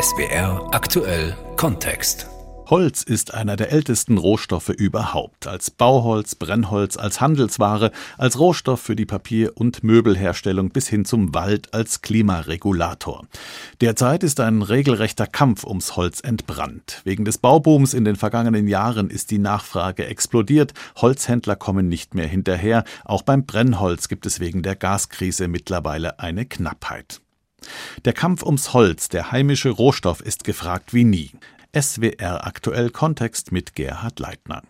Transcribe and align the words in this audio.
SWR 0.00 0.68
aktuell 0.70 1.36
Kontext. 1.56 2.28
Holz 2.70 3.02
ist 3.02 3.34
einer 3.34 3.56
der 3.56 3.72
ältesten 3.72 4.16
Rohstoffe 4.16 4.68
überhaupt. 4.68 5.48
Als 5.48 5.72
Bauholz, 5.72 6.36
Brennholz, 6.36 6.96
als 6.96 7.20
Handelsware, 7.20 7.90
als 8.16 8.38
Rohstoff 8.38 8.80
für 8.80 8.94
die 8.94 9.06
Papier- 9.06 9.56
und 9.56 9.82
Möbelherstellung 9.82 10.68
bis 10.68 10.86
hin 10.86 11.04
zum 11.04 11.34
Wald 11.34 11.74
als 11.74 12.00
Klimaregulator. 12.00 13.26
Derzeit 13.80 14.22
ist 14.22 14.38
ein 14.38 14.62
regelrechter 14.62 15.26
Kampf 15.26 15.64
ums 15.64 15.96
Holz 15.96 16.20
entbrannt. 16.20 17.00
Wegen 17.02 17.24
des 17.24 17.38
Baubooms 17.38 17.92
in 17.92 18.04
den 18.04 18.14
vergangenen 18.14 18.68
Jahren 18.68 19.10
ist 19.10 19.32
die 19.32 19.40
Nachfrage 19.40 20.06
explodiert. 20.06 20.74
Holzhändler 20.94 21.56
kommen 21.56 21.88
nicht 21.88 22.14
mehr 22.14 22.28
hinterher. 22.28 22.84
Auch 23.04 23.22
beim 23.22 23.46
Brennholz 23.46 24.06
gibt 24.06 24.26
es 24.26 24.38
wegen 24.38 24.62
der 24.62 24.76
Gaskrise 24.76 25.48
mittlerweile 25.48 26.20
eine 26.20 26.46
Knappheit. 26.46 27.20
Der 28.04 28.12
Kampf 28.12 28.42
ums 28.42 28.72
Holz, 28.72 29.08
der 29.08 29.32
heimische 29.32 29.70
Rohstoff, 29.70 30.20
ist 30.20 30.44
gefragt 30.44 30.94
wie 30.94 31.04
nie. 31.04 31.30
SWR 31.78 32.46
aktuell 32.46 32.90
Kontext 32.90 33.52
mit 33.52 33.74
Gerhard 33.74 34.18
Leitner. 34.20 34.62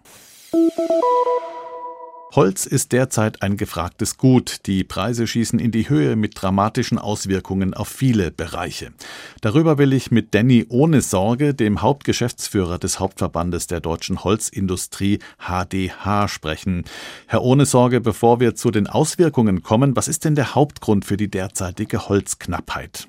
Holz 2.33 2.67
ist 2.67 2.93
derzeit 2.93 3.43
ein 3.43 3.57
gefragtes 3.57 4.19
Gut. 4.19 4.67
Die 4.67 4.85
Preise 4.85 5.27
schießen 5.27 5.59
in 5.59 5.71
die 5.71 5.89
Höhe 5.89 6.15
mit 6.15 6.41
dramatischen 6.41 6.99
Auswirkungen 6.99 7.73
auf 7.73 7.89
viele 7.89 8.31
Bereiche. 8.31 8.93
Darüber 9.41 9.79
will 9.79 9.95
ich 9.95 10.11
mit 10.11 10.35
Danny 10.35 10.67
Ohne 10.69 11.01
Sorge, 11.01 11.55
dem 11.55 11.81
Hauptgeschäftsführer 11.81 12.79
des 12.79 13.01
Hauptverbandes 13.01 13.67
der 13.67 13.81
deutschen 13.81 14.25
Holzindustrie 14.25 15.21
HDH, 15.39 16.29
sprechen. 16.29 16.85
Herr 17.27 17.43
Ohne 17.43 17.65
Sorge, 17.65 18.03
bevor 18.03 18.41
wir 18.41 18.55
zu 18.55 18.71
den 18.71 18.89
Auswirkungen 18.89 19.63
kommen, 19.63 19.97
was 19.97 20.07
ist 20.07 20.27
denn 20.27 20.35
der 20.35 20.55
Hauptgrund 20.55 21.07
für 21.07 21.17
die 21.17 21.31
derzeitige 21.31 22.11
Holzknappheit? 22.11 23.09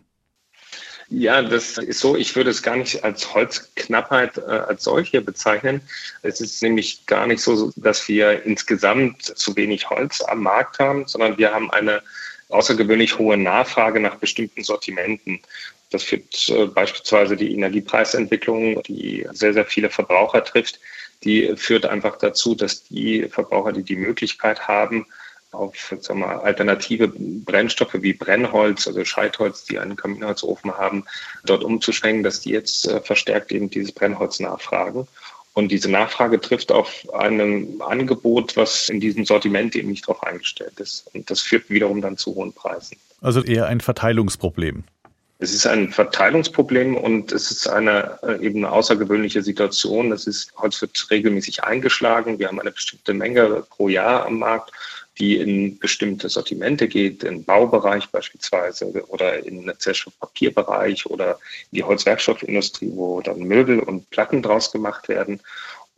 Ja, 1.12 1.42
das 1.42 1.80
ist 1.80 2.00
so. 2.00 2.16
Ich 2.16 2.36
würde 2.36 2.52
es 2.52 2.62
gar 2.62 2.76
nicht 2.76 3.04
als 3.04 3.34
Holzknappheit 3.34 4.38
äh, 4.38 4.42
als 4.42 4.84
solche 4.84 5.22
bezeichnen. 5.22 5.82
Es 6.22 6.40
ist 6.40 6.62
nämlich 6.62 7.06
gar 7.08 7.26
nicht 7.26 7.42
so, 7.42 7.72
dass 7.78 8.08
wir 8.08 8.44
insgesamt 8.44 9.24
zu 9.24 9.56
wenig 9.56 9.90
Holz 9.90 10.22
am 10.22 10.44
Markt 10.44 10.78
haben, 10.78 11.08
sondern 11.08 11.38
wir 11.40 11.52
haben 11.52 11.72
eine 11.72 12.04
außergewöhnlich 12.50 13.18
hohe 13.18 13.38
Nachfrage 13.38 14.00
nach 14.00 14.16
bestimmten 14.16 14.64
Sortimenten. 14.64 15.40
Das 15.90 16.04
führt 16.04 16.48
äh, 16.50 16.66
beispielsweise 16.68 17.36
die 17.36 17.54
Energiepreisentwicklung, 17.54 18.84
die 18.84 19.28
sehr, 19.32 19.54
sehr 19.54 19.66
viele 19.66 19.90
Verbraucher 19.90 20.44
trifft. 20.44 20.80
Die 21.24 21.56
führt 21.56 21.88
einfach 21.88 22.20
dazu, 22.20 22.54
dass 22.54 22.84
die 22.84 23.24
Verbraucher, 23.24 23.72
die 23.72 23.84
die 23.84 23.96
Möglichkeit 23.96 24.68
haben, 24.68 25.08
auf 25.52 25.94
sagen 26.02 26.20
wir, 26.20 26.44
alternative 26.44 27.08
Brennstoffe 27.08 27.96
wie 27.96 28.14
Brennholz, 28.14 28.88
also 28.88 29.04
Scheitholz, 29.04 29.66
die 29.66 29.80
einen 29.80 29.96
Kaminholzofen 29.96 30.78
haben, 30.78 31.06
dort 31.46 31.64
umzuschwenken, 31.64 32.24
dass 32.24 32.42
die 32.42 32.52
jetzt 32.52 32.88
äh, 32.88 33.02
verstärkt 33.02 33.52
eben 33.52 33.70
dieses 33.70 33.92
Brennholz 33.92 34.40
nachfragen. 34.40 35.08
Und 35.54 35.70
diese 35.70 35.90
Nachfrage 35.90 36.40
trifft 36.40 36.72
auf 36.72 37.06
ein 37.14 37.82
Angebot, 37.82 38.56
was 38.56 38.88
in 38.88 39.00
diesem 39.00 39.26
Sortiment 39.26 39.76
eben 39.76 39.90
nicht 39.90 40.08
darauf 40.08 40.24
eingestellt 40.24 40.80
ist. 40.80 41.10
Und 41.14 41.30
das 41.30 41.42
führt 41.42 41.70
wiederum 41.70 42.02
dann 42.02 42.18
zu 42.18 42.36
hohen 42.36 42.54
Preisen. 42.54 42.98
Also 43.22 43.44
eher 43.44 43.66
ein 43.66 43.82
Verteilungsproblem. 43.82 44.84
Es 45.42 45.54
ist 45.54 45.66
ein 45.66 45.92
Verteilungsproblem 45.92 46.98
und 46.98 47.32
es 47.32 47.50
ist 47.50 47.68
eine 47.68 48.20
äh, 48.24 48.46
eben 48.46 48.64
eine 48.64 48.74
außergewöhnliche 48.74 49.42
Situation. 49.42 50.10
Das 50.10 50.28
ist, 50.28 50.54
Holz 50.58 50.82
wird 50.82 51.08
regelmäßig 51.10 51.64
eingeschlagen. 51.64 52.40
Wir 52.40 52.50
haben 52.50 52.60
eine 52.60 52.72
bestimmte 52.72 53.14
Menge 53.14 53.66
pro 53.70 53.88
Jahr 53.88 54.26
am 54.26 54.40
Markt 54.40 54.72
die 55.20 55.38
in 55.38 55.78
bestimmte 55.80 56.30
Sortimente 56.30 56.88
geht, 56.88 57.24
im 57.24 57.44
Baubereich 57.44 58.10
beispielsweise 58.10 59.06
oder 59.10 59.46
in 59.46 59.66
den 59.66 59.78
Zerstörpapierbereich 59.78 61.06
oder 61.08 61.40
in 61.72 61.78
die 61.78 61.84
Holzwerkstoffindustrie, 61.84 62.92
wo 62.94 63.22
dann 63.22 63.40
Möbel 63.40 63.80
und 63.80 64.10
Platten 64.10 64.42
draus 64.42 64.72
gemacht 64.72 65.10
werden. 65.10 65.42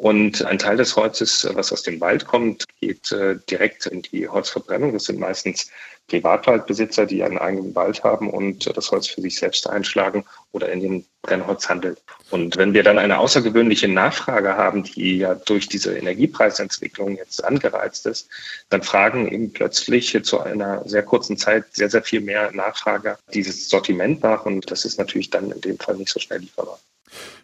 Und 0.01 0.43
ein 0.45 0.57
Teil 0.57 0.77
des 0.77 0.95
Holzes, 0.95 1.47
was 1.53 1.71
aus 1.71 1.83
dem 1.83 2.01
Wald 2.01 2.25
kommt, 2.25 2.65
geht 2.79 3.11
äh, 3.11 3.35
direkt 3.47 3.85
in 3.85 4.01
die 4.01 4.27
Holzverbrennung. 4.27 4.93
Das 4.93 5.03
sind 5.03 5.19
meistens 5.19 5.69
Privatwaldbesitzer, 6.07 7.05
die 7.05 7.21
einen 7.21 7.37
eigenen 7.37 7.75
Wald 7.75 8.03
haben 8.03 8.31
und 8.31 8.75
das 8.75 8.89
Holz 8.89 9.05
für 9.05 9.21
sich 9.21 9.37
selbst 9.37 9.69
einschlagen 9.69 10.25
oder 10.53 10.71
in 10.71 10.79
den 10.79 11.05
Brennholzhandel. 11.21 11.97
Und 12.31 12.57
wenn 12.57 12.73
wir 12.73 12.81
dann 12.81 12.97
eine 12.97 13.19
außergewöhnliche 13.19 13.89
Nachfrage 13.89 14.57
haben, 14.57 14.81
die 14.81 15.19
ja 15.19 15.35
durch 15.35 15.69
diese 15.69 15.95
Energiepreisentwicklung 15.95 17.17
jetzt 17.17 17.43
angereizt 17.43 18.07
ist, 18.07 18.27
dann 18.69 18.81
fragen 18.81 19.31
eben 19.31 19.53
plötzlich 19.53 20.17
zu 20.23 20.39
einer 20.39 20.81
sehr 20.89 21.03
kurzen 21.03 21.37
Zeit 21.37 21.65
sehr, 21.75 21.91
sehr 21.91 22.01
viel 22.01 22.21
mehr 22.21 22.51
Nachfrage 22.53 23.19
dieses 23.35 23.69
Sortiment 23.69 24.23
nach. 24.23 24.47
Und 24.47 24.71
das 24.71 24.83
ist 24.83 24.97
natürlich 24.97 25.29
dann 25.29 25.51
in 25.51 25.61
dem 25.61 25.77
Fall 25.77 25.95
nicht 25.97 26.11
so 26.11 26.19
schnell 26.19 26.39
lieferbar. 26.39 26.79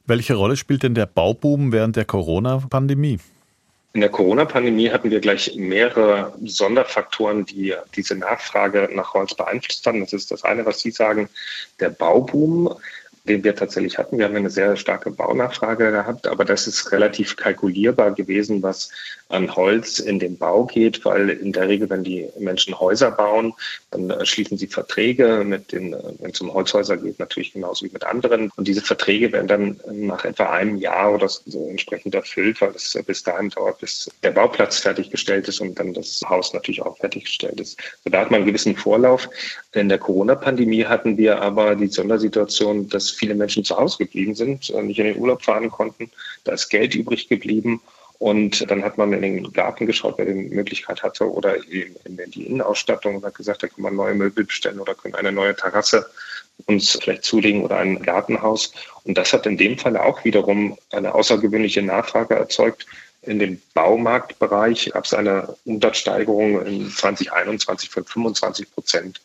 Welche 0.05 0.35
Rolle 0.35 0.55
spielt 0.55 0.83
denn 0.83 0.95
der 0.95 1.05
Bauboom 1.05 1.71
während 1.71 1.95
der 1.95 2.05
Corona-Pandemie? 2.05 3.19
In 3.93 4.01
der 4.01 4.09
Corona-Pandemie 4.09 4.89
hatten 4.91 5.09
wir 5.09 5.19
gleich 5.19 5.55
mehrere 5.55 6.33
Sonderfaktoren, 6.45 7.45
die 7.45 7.73
diese 7.95 8.15
Nachfrage 8.15 8.89
nach 8.93 9.13
Holz 9.13 9.33
beeinflusst 9.33 9.85
haben. 9.87 10.01
Das 10.01 10.13
ist 10.13 10.29
das 10.29 10.43
eine, 10.43 10.65
was 10.65 10.81
Sie 10.81 10.91
sagen, 10.91 11.29
der 11.79 11.89
Bauboom 11.89 12.75
den 13.27 13.43
wir 13.43 13.55
tatsächlich 13.55 13.97
hatten. 13.97 14.17
Wir 14.17 14.25
haben 14.25 14.35
eine 14.35 14.49
sehr 14.49 14.75
starke 14.75 15.11
Baunachfrage 15.11 15.91
gehabt, 15.91 16.27
aber 16.27 16.45
das 16.45 16.67
ist 16.67 16.91
relativ 16.91 17.35
kalkulierbar 17.35 18.11
gewesen, 18.11 18.63
was 18.63 18.89
an 19.29 19.53
Holz 19.55 19.99
in 19.99 20.19
den 20.19 20.37
Bau 20.37 20.65
geht, 20.65 21.03
weil 21.03 21.29
in 21.29 21.51
der 21.51 21.67
Regel, 21.67 21.89
wenn 21.89 22.03
die 22.03 22.29
Menschen 22.39 22.79
Häuser 22.79 23.11
bauen, 23.11 23.53
dann 23.91 24.25
schließen 24.25 24.57
sie 24.57 24.67
Verträge 24.67 25.43
mit 25.45 25.71
den, 25.71 25.95
wenn 26.19 26.31
es 26.31 26.39
um 26.39 26.53
Holzhäuser 26.53 26.97
geht, 26.97 27.19
natürlich 27.19 27.53
genauso 27.53 27.85
wie 27.85 27.91
mit 27.91 28.05
anderen. 28.05 28.49
Und 28.55 28.67
diese 28.67 28.81
Verträge 28.81 29.31
werden 29.31 29.47
dann 29.47 29.79
nach 29.91 30.23
etwa 30.23 30.49
einem 30.51 30.77
Jahr 30.77 31.13
oder 31.13 31.27
so 31.27 31.67
entsprechend 31.69 32.15
erfüllt, 32.15 32.61
weil 32.61 32.71
es 32.71 32.97
bis 33.05 33.23
dahin 33.23 33.49
dauert, 33.49 33.79
bis 33.79 34.09
der 34.23 34.31
Bauplatz 34.31 34.79
fertiggestellt 34.79 35.47
ist 35.47 35.59
und 35.59 35.77
dann 35.77 35.93
das 35.93 36.21
Haus 36.27 36.53
natürlich 36.53 36.81
auch 36.81 36.97
fertiggestellt 36.97 37.59
ist. 37.59 37.77
So, 38.03 38.09
da 38.09 38.21
hat 38.21 38.31
man 38.31 38.41
einen 38.41 38.47
gewissen 38.47 38.75
Vorlauf. 38.77 39.29
In 39.73 39.89
der 39.89 39.99
Corona-Pandemie 39.99 40.85
hatten 40.85 41.17
wir 41.17 41.41
aber 41.41 41.75
die 41.75 41.87
Sondersituation, 41.87 42.87
dass 42.89 43.11
viele 43.17 43.35
Menschen 43.35 43.63
zu 43.63 43.77
Hause 43.77 43.97
geblieben 43.99 44.35
sind, 44.35 44.69
äh, 44.69 44.81
nicht 44.81 44.99
in 44.99 45.05
den 45.05 45.17
Urlaub 45.17 45.43
fahren 45.43 45.69
konnten. 45.69 46.11
Da 46.43 46.53
ist 46.53 46.69
Geld 46.69 46.95
übrig 46.95 47.27
geblieben. 47.27 47.81
Und 48.19 48.69
dann 48.71 48.83
hat 48.83 48.97
man 48.97 49.13
in 49.13 49.21
den 49.21 49.53
Garten 49.53 49.85
geschaut, 49.85 50.17
wer 50.17 50.25
die 50.25 50.33
Möglichkeit 50.33 51.03
hatte, 51.03 51.31
oder 51.31 51.55
in 51.67 51.95
die 52.33 52.47
Innenausstattung 52.47 53.17
und 53.17 53.25
hat 53.25 53.35
gesagt, 53.35 53.61
da 53.61 53.67
kann 53.67 53.83
man 53.83 53.95
neue 53.95 54.15
Möbel 54.15 54.43
bestellen 54.43 54.79
oder 54.79 54.95
können 54.95 55.13
eine 55.13 55.31
neue 55.31 55.55
Terrasse 55.55 56.07
uns 56.65 56.97
vielleicht 56.99 57.23
zulegen 57.23 57.63
oder 57.63 57.77
ein 57.77 58.01
Gartenhaus. 58.01 58.71
Und 59.03 59.17
das 59.17 59.33
hat 59.33 59.45
in 59.45 59.57
dem 59.57 59.77
Fall 59.77 59.95
auch 59.97 60.23
wiederum 60.25 60.77
eine 60.91 61.13
außergewöhnliche 61.13 61.83
Nachfrage 61.83 62.35
erzeugt. 62.35 62.87
In 63.21 63.39
dem 63.39 63.61
Baumarktbereich 63.73 64.91
gab 64.93 65.05
es 65.05 65.13
eine 65.13 65.55
Umsatzsteigerung 65.65 66.65
in 66.65 66.89
2021 66.89 67.89
von 67.89 68.05
25 68.05 68.71
Prozent. 68.71 69.21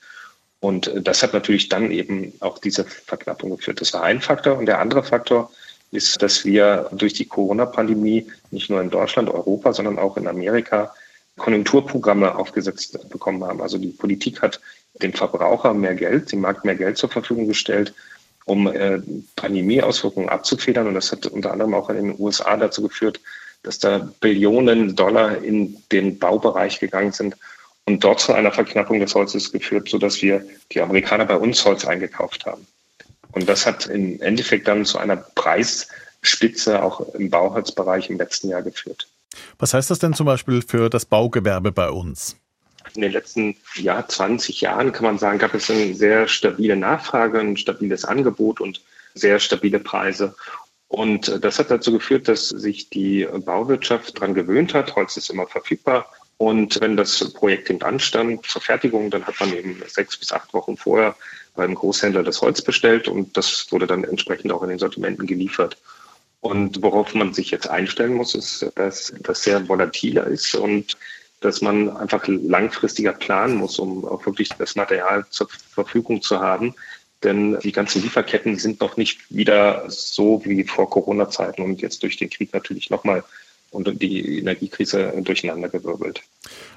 Und 0.62 0.86
äh, 0.86 1.02
das 1.02 1.22
hat 1.22 1.34
natürlich 1.34 1.68
dann 1.68 1.90
eben 1.90 2.32
auch 2.40 2.58
diese 2.58 2.84
Verknappung 2.84 3.50
geführt. 3.50 3.80
Das 3.80 3.92
war 3.92 4.04
ein 4.04 4.20
Faktor. 4.20 4.56
Und 4.56 4.66
der 4.66 4.78
andere 4.78 5.02
Faktor 5.02 5.50
ist, 5.90 6.22
dass 6.22 6.44
wir 6.44 6.88
durch 6.92 7.12
die 7.12 7.26
Corona-Pandemie 7.26 8.28
nicht 8.50 8.70
nur 8.70 8.80
in 8.80 8.88
Deutschland, 8.88 9.28
Europa, 9.28 9.72
sondern 9.72 9.98
auch 9.98 10.16
in 10.16 10.26
Amerika 10.26 10.94
Konjunkturprogramme 11.36 12.36
aufgesetzt 12.36 13.08
bekommen 13.10 13.42
haben. 13.44 13.60
Also 13.60 13.76
die 13.76 13.88
Politik 13.88 14.40
hat 14.40 14.60
dem 15.02 15.12
Verbraucher 15.12 15.74
mehr 15.74 15.94
Geld, 15.94 16.30
dem 16.30 16.40
Markt 16.40 16.64
mehr 16.64 16.76
Geld 16.76 16.96
zur 16.96 17.10
Verfügung 17.10 17.48
gestellt, 17.48 17.92
um 18.44 18.68
äh, 18.68 19.00
Pandemieauswirkungen 19.34 20.28
abzufedern. 20.28 20.86
Und 20.86 20.94
das 20.94 21.10
hat 21.10 21.26
unter 21.26 21.52
anderem 21.52 21.74
auch 21.74 21.90
in 21.90 21.96
den 21.96 22.20
USA 22.20 22.56
dazu 22.56 22.82
geführt, 22.82 23.20
dass 23.64 23.80
da 23.80 24.10
Billionen 24.20 24.94
Dollar 24.94 25.42
in 25.42 25.82
den 25.90 26.18
Baubereich 26.18 26.78
gegangen 26.78 27.12
sind 27.12 27.36
und 27.86 28.04
dort 28.04 28.20
zu 28.20 28.32
einer 28.32 28.52
Verknappung 28.52 29.00
des 29.00 29.14
Holzes 29.14 29.52
geführt, 29.52 29.88
sodass 29.88 30.22
wir 30.22 30.44
die 30.72 30.80
Amerikaner 30.80 31.26
bei 31.26 31.36
uns 31.36 31.64
Holz 31.64 31.84
eingekauft 31.84 32.46
haben. 32.46 32.66
Und 33.32 33.48
das 33.48 33.66
hat 33.66 33.86
im 33.86 34.20
Endeffekt 34.20 34.68
dann 34.68 34.84
zu 34.84 34.98
einer 34.98 35.16
Preisspitze 35.16 36.82
auch 36.82 37.14
im 37.14 37.30
Bauholzbereich 37.30 38.10
im 38.10 38.18
letzten 38.18 38.50
Jahr 38.50 38.62
geführt. 38.62 39.08
Was 39.58 39.74
heißt 39.74 39.90
das 39.90 39.98
denn 39.98 40.14
zum 40.14 40.26
Beispiel 40.26 40.62
für 40.62 40.90
das 40.90 41.06
Baugewerbe 41.06 41.72
bei 41.72 41.88
uns? 41.88 42.36
In 42.94 43.02
den 43.02 43.12
letzten 43.12 43.56
ja, 43.76 44.06
20 44.06 44.60
Jahren 44.60 44.92
kann 44.92 45.04
man 45.04 45.18
sagen, 45.18 45.38
gab 45.38 45.54
es 45.54 45.70
eine 45.70 45.94
sehr 45.94 46.28
stabile 46.28 46.76
Nachfrage, 46.76 47.40
ein 47.40 47.56
stabiles 47.56 48.04
Angebot 48.04 48.60
und 48.60 48.82
sehr 49.14 49.38
stabile 49.40 49.78
Preise. 49.78 50.34
Und 50.88 51.42
das 51.42 51.58
hat 51.58 51.70
dazu 51.70 51.92
geführt, 51.92 52.28
dass 52.28 52.50
sich 52.50 52.90
die 52.90 53.26
Bauwirtschaft 53.46 54.16
daran 54.16 54.34
gewöhnt 54.34 54.74
hat. 54.74 54.94
Holz 54.94 55.16
ist 55.16 55.30
immer 55.30 55.46
verfügbar. 55.46 56.06
Und 56.42 56.80
wenn 56.80 56.96
das 56.96 57.32
Projekt 57.34 57.70
eben 57.70 57.82
anstand 57.82 58.44
zur 58.46 58.60
Fertigung, 58.60 59.10
dann 59.10 59.24
hat 59.24 59.38
man 59.38 59.54
eben 59.54 59.80
sechs 59.86 60.16
bis 60.16 60.32
acht 60.32 60.52
Wochen 60.52 60.76
vorher 60.76 61.14
beim 61.54 61.76
Großhändler 61.76 62.24
das 62.24 62.42
Holz 62.42 62.60
bestellt 62.60 63.06
und 63.06 63.36
das 63.36 63.68
wurde 63.70 63.86
dann 63.86 64.02
entsprechend 64.02 64.50
auch 64.50 64.64
in 64.64 64.70
den 64.70 64.80
Sortimenten 64.80 65.28
geliefert. 65.28 65.76
Und 66.40 66.82
worauf 66.82 67.14
man 67.14 67.32
sich 67.32 67.52
jetzt 67.52 67.70
einstellen 67.70 68.14
muss, 68.14 68.34
ist, 68.34 68.66
dass 68.74 69.14
das 69.20 69.44
sehr 69.44 69.68
volatiler 69.68 70.26
ist 70.26 70.56
und 70.56 70.96
dass 71.42 71.60
man 71.60 71.96
einfach 71.96 72.26
langfristiger 72.26 73.12
planen 73.12 73.54
muss, 73.54 73.78
um 73.78 74.04
auch 74.04 74.26
wirklich 74.26 74.48
das 74.48 74.74
Material 74.74 75.24
zur 75.30 75.48
Verfügung 75.48 76.22
zu 76.22 76.40
haben. 76.40 76.74
denn 77.22 77.56
die 77.60 77.70
ganzen 77.70 78.02
Lieferketten 78.02 78.58
sind 78.58 78.80
noch 78.80 78.96
nicht 78.96 79.20
wieder 79.30 79.84
so 79.86 80.42
wie 80.44 80.64
vor 80.64 80.90
Corona-Zeiten 80.90 81.62
und 81.62 81.80
jetzt 81.80 82.02
durch 82.02 82.16
den 82.16 82.30
Krieg 82.30 82.52
natürlich 82.52 82.90
nochmal 82.90 83.22
und 83.72 84.00
die 84.00 84.38
Energiekrise 84.38 85.12
durcheinandergewirbelt. 85.22 86.22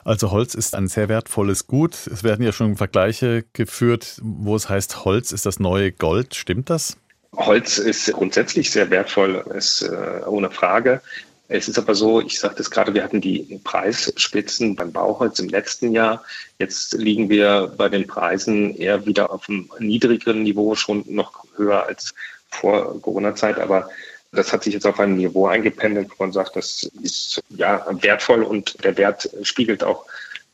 Also 0.04 0.32
Holz 0.32 0.56
ist 0.56 0.76
ein 0.76 0.88
sehr 0.88 1.10
wertvolles 1.10 1.68
Gut. 1.68 2.08
Es 2.08 2.24
werden 2.24 2.44
ja 2.44 2.52
schon 2.52 2.78
Vergleiche 2.78 3.44
geführt, 3.54 4.18
wo 4.22 4.56
es 4.56 4.70
heißt, 4.70 5.06
Holz 5.06 5.32
ist 5.32 5.46
das 5.46 5.60
neue 5.60 5.92
Gold. 5.92 6.36
Stimmt 6.36 6.70
das? 6.70 6.98
Holz 7.34 7.78
ist 7.78 8.12
grundsätzlich 8.14 8.72
sehr 8.72 8.90
wertvoll, 8.90 9.44
ist 9.54 9.82
äh, 9.82 10.22
ohne 10.26 10.50
Frage. 10.50 11.02
Es 11.48 11.68
ist 11.68 11.78
aber 11.78 11.94
so, 11.94 12.22
ich 12.22 12.40
sagte 12.40 12.62
es 12.62 12.72
gerade, 12.72 12.94
wir 12.94 13.04
hatten 13.04 13.22
die 13.22 13.60
Preisspitzen 13.64 14.76
beim 14.76 14.92
Bauholz 14.92 15.38
im 15.40 15.50
letzten 15.50 15.92
Jahr. 15.92 16.24
Jetzt 16.58 16.94
liegen 16.94 17.30
wir 17.30 17.72
bei 17.78 17.88
den 17.88 18.08
Preisen 18.08 18.76
eher 18.76 19.06
wieder 19.06 19.32
auf 19.32 19.48
einem 19.48 19.70
niedrigeren 19.80 20.42
Niveau, 20.42 20.74
schon 20.74 21.04
noch 21.08 21.46
höher 21.56 21.86
als 21.86 22.16
vor 22.50 23.00
Corona-Zeit. 23.02 23.60
Aber 23.60 23.90
das 24.36 24.54
hat 24.54 24.64
sich 24.64 24.74
jetzt 24.74 24.86
auf 24.86 25.00
ein 25.00 25.16
Niveau 25.16 25.48
eingependelt, 25.48 26.10
wo 26.12 26.24
man 26.24 26.32
sagt, 26.32 26.56
das 26.56 26.84
ist 27.02 27.42
ja 27.50 27.86
wertvoll 28.02 28.44
und 28.44 28.84
der 28.84 28.98
Wert 28.98 29.30
spiegelt 29.44 29.84
auch 29.84 30.06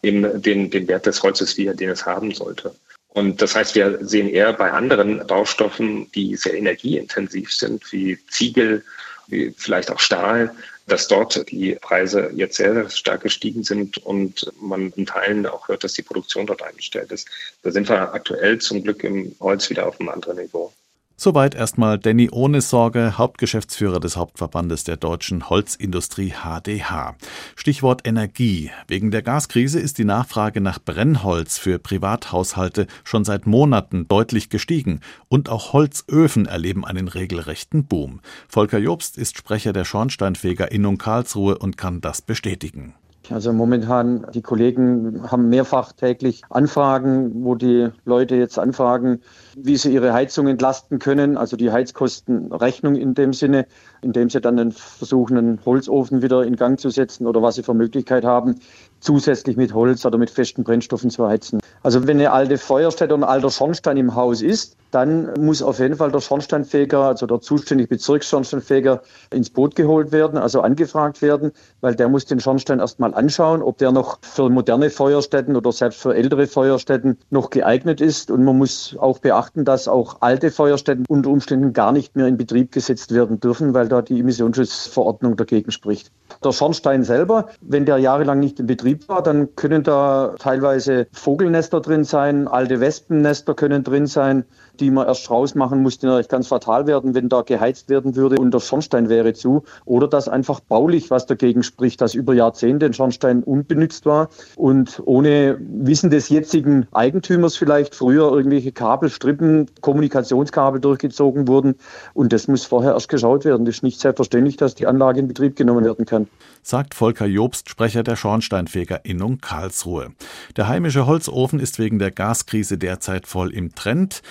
eben 0.04 0.42
den, 0.42 0.70
den 0.70 0.88
Wert 0.88 1.06
des 1.06 1.22
Holzes 1.22 1.58
wieder, 1.58 1.74
den 1.74 1.90
es 1.90 2.06
haben 2.06 2.34
sollte. 2.34 2.74
Und 3.10 3.42
das 3.42 3.56
heißt, 3.56 3.76
wir 3.76 4.00
sehen 4.02 4.30
eher 4.30 4.54
bei 4.54 4.72
anderen 4.72 5.26
Baustoffen, 5.28 6.10
die 6.14 6.36
sehr 6.38 6.54
energieintensiv 6.54 7.54
sind, 7.54 7.92
wie 7.92 8.18
Ziegel, 8.30 8.86
wie 9.28 9.54
vielleicht 9.58 9.92
auch 9.92 10.00
Stahl, 10.00 10.56
dass 10.88 11.08
dort 11.08 11.50
die 11.52 11.76
Preise 11.76 12.32
jetzt 12.34 12.58
sehr 12.58 12.90
stark 12.90 13.22
gestiegen 13.22 13.64
sind 13.64 13.98
und 14.00 14.52
man 14.60 14.92
in 14.96 15.06
Teilen 15.06 15.46
auch 15.46 15.68
hört, 15.68 15.84
dass 15.84 15.94
die 15.94 16.02
Produktion 16.02 16.48
dort 16.48 16.64
eingestellt 16.64 17.12
ist. 17.12 17.28
Da 17.64 17.72
sind 17.72 17.88
wir 17.90 18.14
aktuell 18.14 18.60
zum 18.60 18.84
Glück 18.84 19.04
im 19.04 19.36
Holz 19.40 19.70
wieder 19.70 19.88
auf 19.88 20.00
einem 20.00 20.10
anderen 20.10 20.38
Niveau. 20.38 20.74
Soweit 21.16 21.54
erstmal 21.54 22.00
Danny 22.00 22.30
ohne 22.32 22.62
Sorge, 22.62 23.18
Hauptgeschäftsführer 23.18 24.00
des 24.00 24.18
Hauptverbandes 24.18 24.84
der 24.84 24.98
deutschen 24.98 25.50
Holzindustrie 25.50 26.34
HDH. 26.44 27.16
Stichwort 27.56 28.08
Energie. 28.08 28.72
Wegen 28.88 29.12
der 29.12 29.22
Gaskrise 29.22 29.80
ist 29.80 30.00
die 30.00 30.04
Nachfrage 30.04 30.62
nach 30.62 30.80
Brennholz 30.80 31.60
für 31.60 31.78
Privathaushalte 31.78 32.88
schon 33.04 33.24
seit 33.24 33.46
Monaten 33.46 34.08
deutlich 34.08 34.50
gestiegen 34.50 35.02
und 35.28 35.50
auch 35.50 35.74
Holzöfen 35.74 36.48
erleben 36.48 36.86
einen 36.86 37.08
regelrechten 37.08 37.86
Boom. 37.86 38.22
Volker 38.48 38.80
Jobst 38.80 39.18
ist 39.18 39.38
Sprecher 39.38 39.74
der 39.74 39.86
Schornsteinfegerinnung 39.86 40.98
Karlsruhe 40.98 41.58
und 41.58 41.78
kann 41.78 42.02
das 42.02 42.22
bestätigen. 42.22 42.96
Also 43.32 43.54
momentan, 43.54 44.28
die 44.34 44.42
Kollegen 44.42 45.32
haben 45.32 45.48
mehrfach 45.48 45.94
täglich 45.94 46.42
Anfragen, 46.50 47.46
wo 47.46 47.56
die 47.56 47.90
Leute 48.04 48.36
jetzt 48.36 48.60
anfragen, 48.60 49.22
wie 49.56 49.78
sie 49.78 49.94
ihre 49.94 50.14
Heizung 50.14 50.48
entlasten 50.48 51.00
können, 51.00 51.38
also 51.38 51.56
die 51.56 51.72
Heizkostenrechnung 51.72 52.96
in 52.96 53.14
dem 53.14 53.32
Sinne, 53.34 53.68
indem 54.02 54.30
sie 54.30 54.42
dann 54.42 54.72
versuchen, 54.72 55.38
einen 55.38 55.60
Holzofen 55.66 56.22
wieder 56.22 56.44
in 56.44 56.56
Gang 56.58 56.80
zu 56.80 56.90
setzen 56.90 57.26
oder 57.26 57.42
was 57.42 57.56
sie 57.56 57.64
für 57.64 57.74
Möglichkeit 57.74 58.26
haben, 58.26 58.56
zusätzlich 59.00 59.56
mit 59.56 59.74
Holz 59.74 60.06
oder 60.06 60.18
mit 60.18 60.30
festen 60.30 60.64
Brennstoffen 60.64 61.10
zu 61.10 61.28
heizen. 61.28 61.60
Also 61.84 62.08
wenn 62.08 62.20
eine 62.20 62.32
alte 62.32 62.58
Feuerstätte 62.58 63.14
oder 63.14 63.26
ein 63.26 63.30
alter 63.30 63.50
Schornstein 63.50 63.98
im 63.98 64.16
Haus 64.16 64.42
ist, 64.42 64.78
dann 64.92 65.34
muss 65.40 65.64
auf 65.64 65.80
jeden 65.80 65.96
Fall 65.96 66.12
der 66.12 66.20
Schornsteinfeger, 66.20 67.00
also 67.00 67.26
der 67.26 67.40
zuständige 67.40 67.88
Bezirksschornsteinfeger, 67.88 69.02
ins 69.32 69.50
Boot 69.50 69.76
geholt 69.76 70.12
werden, 70.12 70.38
also 70.38 70.62
angefragt 70.62 71.22
werden, 71.22 71.52
weil 71.80 71.96
der 71.96 72.10
muss 72.10 72.26
den 72.26 72.40
Schornstein 72.40 72.80
erstmal 72.80 73.14
anschauen, 73.14 73.62
ob 73.62 73.78
der 73.78 73.92
noch 73.92 74.20
für 74.22 74.50
moderne 74.50 74.90
Feuerstätten 74.90 75.56
oder 75.56 75.72
selbst 75.72 76.02
für 76.02 76.14
ältere 76.14 76.46
Feuerstätten 76.46 77.18
noch 77.30 77.50
geeignet 77.50 78.02
ist. 78.02 78.30
Und 78.30 78.44
man 78.44 78.58
muss 78.58 78.96
auch 79.00 79.20
beachten, 79.20 79.66
dass 79.66 79.88
auch 79.88 80.18
alte 80.20 80.52
Feuerstätten 80.52 81.06
unter 81.08 81.30
Umständen 81.30 81.74
gar 81.74 81.94
nicht 81.94 82.16
mehr 82.16 82.28
in 82.28 82.38
Betrieb 82.38 82.72
gesetzt 82.72 83.14
werden 83.14 83.40
dürfen, 83.40 83.74
weil 83.74 83.88
da 83.88 84.02
die 84.02 84.20
Emissionsschutzverordnung 84.20 85.38
dagegen 85.38 85.72
spricht. 85.72 86.12
Der 86.44 86.52
Schornstein 86.52 87.04
selber, 87.04 87.48
wenn 87.62 87.86
der 87.86 87.98
jahrelang 87.98 88.40
nicht 88.40 88.60
in 88.60 88.68
Betrieb 88.68 89.08
war, 89.08 89.24
dann 89.24 89.56
können 89.56 89.84
da 89.84 90.36
teilweise 90.38 91.08
Vogelnester 91.14 91.71
drin 91.80 92.04
sein, 92.04 92.48
alte 92.48 92.80
Wespennester 92.80 93.54
können 93.54 93.84
drin 93.84 94.08
sein, 94.08 94.46
die 94.80 94.92
man 94.92 95.08
erst 95.08 95.30
rausmachen 95.30 95.82
muss, 95.82 96.00
die 96.00 96.06
natürlich 96.06 96.30
ganz 96.30 96.48
fatal 96.48 96.88
werden, 96.88 97.14
wenn 97.14 97.30
da 97.30 97.42
geheizt 97.42 97.90
werden 97.90 98.16
würde 98.16 98.38
und 98.38 98.54
der 98.54 98.60
Schornstein 98.60 99.10
wäre 99.10 99.34
zu. 99.34 99.64
Oder 99.86 100.08
dass 100.08 100.28
einfach 100.28 100.60
baulich 100.60 101.12
was 101.12 101.26
dagegen 101.26 101.64
spricht, 101.64 102.02
dass 102.02 102.14
über 102.14 102.34
Jahrzehnte 102.34 102.86
ein 102.86 102.94
Schornstein 102.94 103.44
unbenutzt 103.44 104.06
war 104.06 104.30
und 104.56 105.02
ohne 105.06 105.58
Wissen 105.60 106.10
des 106.10 106.30
jetzigen 106.30 106.88
Eigentümers 106.92 107.56
vielleicht 107.56 107.96
früher 107.96 108.32
irgendwelche 108.32 108.72
Kabelstrippen, 108.72 109.68
Kommunikationskabel 109.82 110.80
durchgezogen 110.80 111.48
wurden. 111.48 111.76
Und 112.14 112.34
das 112.34 112.48
muss 112.48 112.66
vorher 112.66 112.94
erst 112.94 113.10
geschaut 113.10 113.46
werden. 113.46 113.66
Das 113.66 113.76
ist 113.76 113.84
nicht 113.84 114.00
selbstverständlich, 114.00 114.58
dass 114.58 114.76
die 114.76 114.88
Anlage 114.88 115.20
in 115.20 115.28
Betrieb 115.28 115.56
genommen 115.56 115.86
werden 115.86 116.06
kann 116.06 116.28
sagt 116.64 116.94
Volker 116.94 117.26
Jobst, 117.26 117.70
Sprecher 117.70 118.04
der 118.04 118.16
Schornsteinfegerinnung 118.16 119.40
Karlsruhe. 119.40 120.12
Der 120.58 120.68
heimische 120.68 121.08
Holzofen 121.08 121.60
ist 121.60 121.80
wegen 121.80 122.00
der 122.00 122.12
Gaskrise 122.12 122.78
derzeit 122.78 123.28
voll 123.28 123.52
im 123.54 123.74
Trend, 123.74 124.22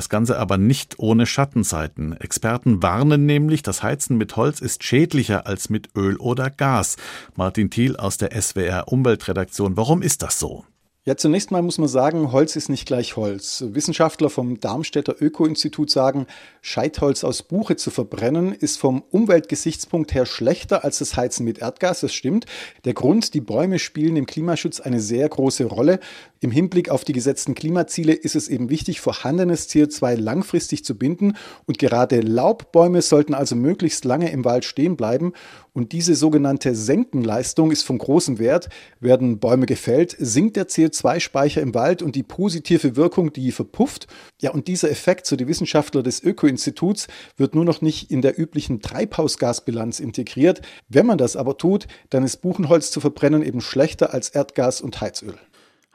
das 0.00 0.08
Ganze 0.08 0.38
aber 0.38 0.56
nicht 0.56 0.98
ohne 0.98 1.26
Schattenseiten. 1.26 2.16
Experten 2.16 2.82
warnen 2.82 3.26
nämlich, 3.26 3.62
das 3.62 3.82
Heizen 3.82 4.16
mit 4.16 4.34
Holz 4.34 4.60
ist 4.60 4.82
schädlicher 4.82 5.46
als 5.46 5.68
mit 5.68 5.94
Öl 5.94 6.16
oder 6.16 6.48
Gas. 6.48 6.96
Martin 7.36 7.68
Thiel 7.68 7.96
aus 7.96 8.16
der 8.16 8.30
SWR 8.40 8.88
Umweltredaktion. 8.88 9.76
Warum 9.76 10.00
ist 10.00 10.22
das 10.22 10.38
so? 10.38 10.64
Ja, 11.06 11.16
zunächst 11.16 11.50
mal 11.50 11.62
muss 11.62 11.78
man 11.78 11.88
sagen, 11.88 12.30
Holz 12.30 12.56
ist 12.56 12.68
nicht 12.68 12.86
gleich 12.86 13.16
Holz. 13.16 13.64
Wissenschaftler 13.68 14.28
vom 14.28 14.60
Darmstädter 14.60 15.16
Öko-Institut 15.18 15.90
sagen, 15.90 16.26
Scheitholz 16.60 17.24
aus 17.24 17.42
Buche 17.42 17.76
zu 17.76 17.90
verbrennen 17.90 18.52
ist 18.52 18.78
vom 18.78 19.02
Umweltgesichtspunkt 19.10 20.12
her 20.12 20.26
schlechter 20.26 20.84
als 20.84 20.98
das 20.98 21.16
Heizen 21.16 21.44
mit 21.44 21.58
Erdgas. 21.58 22.00
Das 22.00 22.12
stimmt. 22.12 22.44
Der 22.84 22.92
Grund, 22.92 23.32
die 23.32 23.40
Bäume 23.40 23.78
spielen 23.78 24.16
im 24.16 24.26
Klimaschutz 24.26 24.78
eine 24.78 25.00
sehr 25.00 25.26
große 25.26 25.64
Rolle. 25.64 26.00
Im 26.42 26.50
Hinblick 26.50 26.88
auf 26.88 27.04
die 27.04 27.12
gesetzten 27.12 27.54
Klimaziele 27.54 28.14
ist 28.14 28.34
es 28.34 28.48
eben 28.48 28.70
wichtig, 28.70 29.02
vorhandenes 29.02 29.68
CO2 29.68 30.16
langfristig 30.16 30.86
zu 30.86 30.96
binden. 30.96 31.36
Und 31.66 31.78
gerade 31.78 32.20
Laubbäume 32.20 33.02
sollten 33.02 33.34
also 33.34 33.54
möglichst 33.54 34.06
lange 34.06 34.32
im 34.32 34.46
Wald 34.46 34.64
stehen 34.64 34.96
bleiben. 34.96 35.34
Und 35.74 35.92
diese 35.92 36.14
sogenannte 36.14 36.74
Senkenleistung 36.74 37.70
ist 37.70 37.82
von 37.82 37.98
großem 37.98 38.38
Wert. 38.38 38.70
Werden 39.00 39.38
Bäume 39.38 39.66
gefällt, 39.66 40.16
sinkt 40.18 40.56
der 40.56 40.66
CO2-Speicher 40.66 41.60
im 41.60 41.74
Wald 41.74 42.02
und 42.02 42.16
die 42.16 42.22
positive 42.22 42.96
Wirkung, 42.96 43.34
die 43.34 43.52
verpufft. 43.52 44.06
Ja, 44.40 44.52
und 44.52 44.66
dieser 44.66 44.90
Effekt, 44.90 45.26
so 45.26 45.36
die 45.36 45.46
Wissenschaftler 45.46 46.02
des 46.02 46.22
Öko-Instituts, 46.22 47.08
wird 47.36 47.54
nur 47.54 47.66
noch 47.66 47.82
nicht 47.82 48.10
in 48.10 48.22
der 48.22 48.40
üblichen 48.40 48.80
Treibhausgasbilanz 48.80 50.00
integriert. 50.00 50.62
Wenn 50.88 51.04
man 51.04 51.18
das 51.18 51.36
aber 51.36 51.58
tut, 51.58 51.86
dann 52.08 52.24
ist 52.24 52.38
Buchenholz 52.38 52.90
zu 52.90 53.00
verbrennen 53.00 53.42
eben 53.42 53.60
schlechter 53.60 54.14
als 54.14 54.30
Erdgas 54.30 54.80
und 54.80 55.02
Heizöl. 55.02 55.34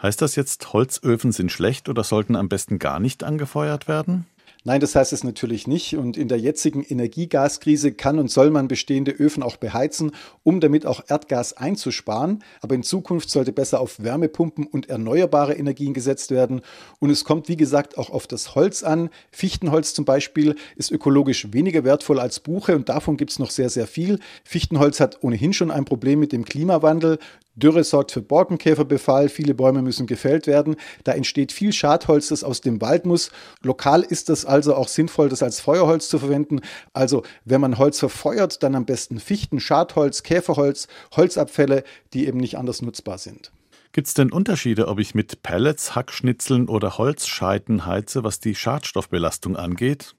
Heißt 0.02 0.22
das 0.22 0.36
jetzt, 0.36 0.74
Holzöfen 0.74 1.32
sind 1.32 1.52
schlecht 1.52 1.90
oder 1.90 2.04
sollten 2.04 2.36
am 2.36 2.50
besten 2.50 2.80
gar 2.80 3.00
nicht 3.00 3.24
angefeuert 3.24 3.88
werden? 3.88 4.25
Nein, 4.68 4.82
das 4.82 4.96
heißt 4.96 5.14
es 5.14 5.24
natürlich 5.24 5.68
nicht. 5.68 5.96
Und 5.96 6.18
in 6.18 6.28
der 6.28 6.40
jetzigen 6.40 6.82
Energiegaskrise 6.84 7.92
kann 7.92 8.18
und 8.18 8.32
soll 8.32 8.50
man 8.50 8.68
bestehende 8.68 9.12
Öfen 9.12 9.44
auch 9.44 9.58
beheizen, 9.58 10.12
um 10.42 10.60
damit 10.60 10.88
auch 10.88 11.04
Erdgas 11.08 11.54
einzusparen. 11.54 12.44
Aber 12.62 12.74
in 12.74 12.82
Zukunft 12.82 13.30
sollte 13.30 13.54
besser 13.54 13.80
auf 13.80 14.02
Wärmepumpen 14.02 14.66
und 14.66 14.90
erneuerbare 14.90 15.54
Energien 15.54 15.94
gesetzt 15.94 16.32
werden. 16.32 16.62
Und 16.98 17.12
es 17.12 17.24
kommt, 17.24 17.48
wie 17.48 17.58
gesagt, 17.58 18.00
auch 18.00 18.10
auf 18.10 18.25
das 18.25 18.56
Holz 18.56 18.82
an. 18.82 19.12
Fichtenholz 19.30 19.94
zum 19.94 20.04
Beispiel 20.04 20.56
ist 20.75 20.92
ökologisch 20.92 21.54
weniger 21.54 21.84
wertvoll 21.84 22.20
als 22.20 22.40
Buche 22.40 22.75
und 22.75 22.90
davon 22.90 23.18
gibt 23.18 23.30
es 23.30 23.38
noch 23.40 23.52
sehr, 23.52 23.70
sehr 23.70 23.86
viel. 23.86 24.20
Fichtenholz 24.44 25.00
hat 25.00 25.24
ohnehin 25.24 25.54
schon 25.54 25.70
ein 25.70 25.86
Problem 25.86 26.20
mit 26.20 26.32
dem 26.32 26.44
Klimawandel. 26.44 27.20
Dürre 27.56 27.84
sorgt 27.84 28.12
für 28.12 28.22
Borkenkäferbefall, 28.22 29.30
viele 29.30 29.54
Bäume 29.54 29.82
müssen 29.82 30.08
gefällt 30.08 30.46
werden. 30.46 30.76
Da 31.04 31.14
entsteht 31.14 31.52
viel 31.52 31.72
Schadholz, 31.72 32.28
das 32.28 32.44
aus 32.44 32.62
dem 32.62 32.82
Wald 32.82 33.06
muss. 33.06 33.32
Lokal 33.62 34.02
ist 34.04 34.30
es 34.30 34.46
also 34.46 34.76
auch 34.76 34.90
sinnvoll, 34.90 35.30
das 35.30 35.42
als 35.42 35.60
Feuerholz 35.60 36.10
zu 36.10 36.20
verwenden. 36.20 36.62
Also 36.94 37.24
wenn 37.46 37.62
man 37.62 37.78
Holz 37.78 38.00
verfeuert, 38.00 38.62
dann 38.64 38.76
am 38.76 38.86
besten 38.86 39.20
Fichten, 39.20 39.60
Schadholz, 39.60 40.24
Käferholz, 40.24 40.88
Holzabfälle, 41.16 41.84
die 42.14 42.28
eben 42.28 42.40
nicht 42.40 42.58
anders 42.58 42.82
nutzbar 42.82 43.18
sind. 43.18 43.52
Gibt 43.94 44.08
es 44.08 44.14
denn 44.14 44.34
Unterschiede, 44.34 44.90
ob 44.90 45.00
ich 45.00 45.16
mit 45.16 45.42
Pellets, 45.42 45.96
Hackschnitzeln 45.96 46.68
oder 46.68 46.98
Holzscheiten 46.98 47.86
heize, 47.86 48.26
was 48.26 48.42
die 48.42 48.54
Schadstoffbelastung 48.54 49.56
angeht? 49.56 50.16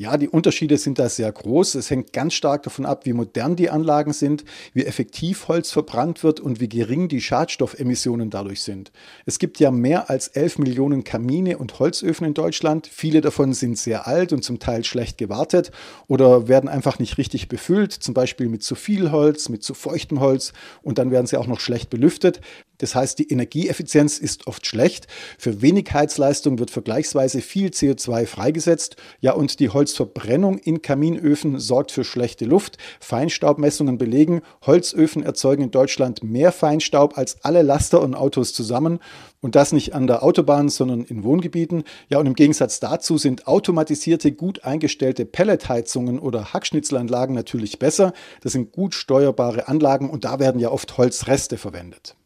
Ja, 0.00 0.16
die 0.16 0.28
Unterschiede 0.28 0.78
sind 0.78 1.00
da 1.00 1.08
sehr 1.08 1.32
groß. 1.32 1.74
Es 1.74 1.90
hängt 1.90 2.12
ganz 2.12 2.34
stark 2.34 2.62
davon 2.62 2.86
ab, 2.86 3.04
wie 3.04 3.12
modern 3.12 3.56
die 3.56 3.68
Anlagen 3.68 4.12
sind, 4.12 4.44
wie 4.72 4.84
effektiv 4.84 5.48
Holz 5.48 5.72
verbrannt 5.72 6.22
wird 6.22 6.38
und 6.38 6.60
wie 6.60 6.68
gering 6.68 7.08
die 7.08 7.20
Schadstoffemissionen 7.20 8.30
dadurch 8.30 8.62
sind. 8.62 8.92
Es 9.26 9.40
gibt 9.40 9.58
ja 9.58 9.72
mehr 9.72 10.08
als 10.08 10.28
11 10.28 10.58
Millionen 10.58 11.02
Kamine 11.02 11.58
und 11.58 11.80
Holzöfen 11.80 12.28
in 12.28 12.34
Deutschland. 12.34 12.86
Viele 12.86 13.20
davon 13.20 13.54
sind 13.54 13.76
sehr 13.76 14.06
alt 14.06 14.32
und 14.32 14.44
zum 14.44 14.60
Teil 14.60 14.84
schlecht 14.84 15.18
gewartet 15.18 15.72
oder 16.06 16.46
werden 16.46 16.70
einfach 16.70 17.00
nicht 17.00 17.18
richtig 17.18 17.48
befüllt, 17.48 17.92
zum 17.92 18.14
Beispiel 18.14 18.48
mit 18.48 18.62
zu 18.62 18.76
viel 18.76 19.10
Holz, 19.10 19.48
mit 19.48 19.64
zu 19.64 19.74
feuchtem 19.74 20.20
Holz 20.20 20.52
und 20.80 20.98
dann 20.98 21.10
werden 21.10 21.26
sie 21.26 21.36
auch 21.36 21.48
noch 21.48 21.58
schlecht 21.58 21.90
belüftet. 21.90 22.40
Das 22.78 22.94
heißt, 22.94 23.18
die 23.18 23.30
Energieeffizienz 23.30 24.18
ist 24.18 24.46
oft 24.46 24.66
schlecht. 24.66 25.06
Für 25.36 25.60
wenig 25.62 25.92
Heizleistung 25.92 26.58
wird 26.58 26.70
vergleichsweise 26.70 27.40
viel 27.40 27.70
CO2 27.70 28.26
freigesetzt. 28.26 28.96
Ja, 29.20 29.32
und 29.32 29.60
die 29.60 29.68
Holzverbrennung 29.68 30.58
in 30.58 30.80
Kaminöfen 30.82 31.58
sorgt 31.58 31.92
für 31.92 32.04
schlechte 32.04 32.44
Luft. 32.44 32.78
Feinstaubmessungen 33.00 33.98
belegen, 33.98 34.42
Holzöfen 34.64 35.22
erzeugen 35.22 35.64
in 35.64 35.70
Deutschland 35.70 36.22
mehr 36.22 36.52
Feinstaub 36.52 37.18
als 37.18 37.44
alle 37.44 37.62
Laster 37.62 38.00
und 38.00 38.14
Autos 38.14 38.52
zusammen. 38.52 39.00
Und 39.40 39.54
das 39.54 39.72
nicht 39.72 39.94
an 39.94 40.06
der 40.06 40.22
Autobahn, 40.22 40.68
sondern 40.68 41.04
in 41.04 41.22
Wohngebieten. 41.22 41.84
Ja, 42.08 42.18
und 42.18 42.26
im 42.26 42.34
Gegensatz 42.34 42.80
dazu 42.80 43.18
sind 43.18 43.46
automatisierte, 43.46 44.32
gut 44.32 44.64
eingestellte 44.64 45.24
Pelletheizungen 45.24 46.18
oder 46.18 46.52
Hackschnitzelanlagen 46.52 47.34
natürlich 47.34 47.78
besser. 47.78 48.12
Das 48.42 48.52
sind 48.52 48.72
gut 48.72 48.94
steuerbare 48.94 49.68
Anlagen 49.68 50.10
und 50.10 50.24
da 50.24 50.38
werden 50.38 50.60
ja 50.60 50.70
oft 50.70 50.98
Holzreste 50.98 51.56
verwendet. 51.56 52.16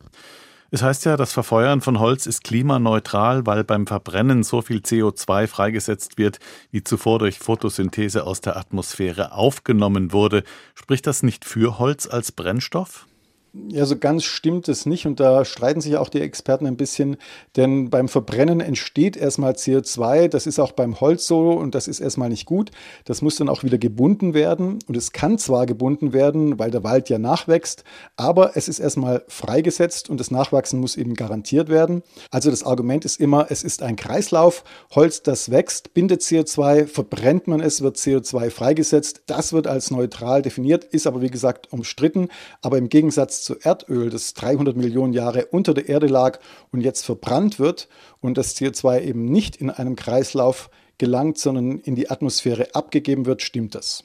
Es 0.74 0.82
heißt 0.82 1.04
ja, 1.04 1.18
das 1.18 1.34
Verfeuern 1.34 1.82
von 1.82 1.98
Holz 1.98 2.24
ist 2.24 2.44
klimaneutral, 2.44 3.44
weil 3.44 3.62
beim 3.62 3.86
Verbrennen 3.86 4.42
so 4.42 4.62
viel 4.62 4.78
CO2 4.78 5.46
freigesetzt 5.46 6.16
wird, 6.16 6.38
wie 6.70 6.82
zuvor 6.82 7.18
durch 7.18 7.38
Photosynthese 7.38 8.24
aus 8.24 8.40
der 8.40 8.56
Atmosphäre 8.56 9.32
aufgenommen 9.32 10.12
wurde. 10.12 10.44
Spricht 10.74 11.06
das 11.06 11.22
nicht 11.22 11.44
für 11.44 11.78
Holz 11.78 12.06
als 12.06 12.32
Brennstoff? 12.32 13.06
Ja, 13.54 13.84
so 13.84 13.98
ganz 13.98 14.24
stimmt 14.24 14.66
es 14.68 14.86
nicht 14.86 15.04
und 15.06 15.20
da 15.20 15.44
streiten 15.44 15.82
sich 15.82 15.98
auch 15.98 16.08
die 16.08 16.22
Experten 16.22 16.66
ein 16.66 16.78
bisschen, 16.78 17.18
denn 17.54 17.90
beim 17.90 18.08
Verbrennen 18.08 18.60
entsteht 18.60 19.14
erstmal 19.14 19.52
CO2, 19.52 20.28
das 20.28 20.46
ist 20.46 20.58
auch 20.58 20.72
beim 20.72 21.02
Holz 21.02 21.26
so 21.26 21.50
und 21.50 21.74
das 21.74 21.86
ist 21.86 22.00
erstmal 22.00 22.30
nicht 22.30 22.46
gut. 22.46 22.70
Das 23.04 23.20
muss 23.20 23.36
dann 23.36 23.50
auch 23.50 23.62
wieder 23.62 23.76
gebunden 23.76 24.32
werden 24.32 24.78
und 24.88 24.96
es 24.96 25.12
kann 25.12 25.36
zwar 25.36 25.66
gebunden 25.66 26.14
werden, 26.14 26.58
weil 26.58 26.70
der 26.70 26.82
Wald 26.82 27.10
ja 27.10 27.18
nachwächst, 27.18 27.84
aber 28.16 28.56
es 28.56 28.68
ist 28.68 28.78
erstmal 28.78 29.22
freigesetzt 29.28 30.08
und 30.08 30.18
das 30.18 30.30
Nachwachsen 30.30 30.80
muss 30.80 30.96
eben 30.96 31.12
garantiert 31.12 31.68
werden. 31.68 32.02
Also 32.30 32.50
das 32.50 32.64
Argument 32.64 33.04
ist 33.04 33.20
immer, 33.20 33.48
es 33.50 33.64
ist 33.64 33.82
ein 33.82 33.96
Kreislauf, 33.96 34.64
Holz, 34.94 35.22
das 35.22 35.50
wächst, 35.50 35.92
bindet 35.92 36.22
CO2, 36.22 36.86
verbrennt 36.86 37.48
man 37.48 37.60
es, 37.60 37.82
wird 37.82 37.98
CO2 37.98 38.48
freigesetzt. 38.48 39.24
Das 39.26 39.52
wird 39.52 39.66
als 39.66 39.90
neutral 39.90 40.40
definiert, 40.40 40.84
ist 40.84 41.06
aber 41.06 41.20
wie 41.20 41.30
gesagt 41.30 41.70
umstritten, 41.70 42.28
aber 42.62 42.78
im 42.78 42.88
Gegensatz 42.88 43.41
zu 43.44 43.56
Erdöl, 43.60 44.10
das 44.10 44.34
300 44.34 44.76
Millionen 44.76 45.12
Jahre 45.12 45.46
unter 45.46 45.74
der 45.74 45.88
Erde 45.88 46.06
lag 46.06 46.38
und 46.70 46.80
jetzt 46.80 47.04
verbrannt 47.04 47.58
wird 47.58 47.88
und 48.20 48.38
das 48.38 48.56
CO2 48.56 49.02
eben 49.02 49.24
nicht 49.24 49.56
in 49.56 49.70
einem 49.70 49.96
Kreislauf 49.96 50.70
gelangt, 50.98 51.38
sondern 51.38 51.78
in 51.78 51.94
die 51.94 52.10
Atmosphäre 52.10 52.74
abgegeben 52.74 53.26
wird, 53.26 53.42
stimmt 53.42 53.74
das. 53.74 54.04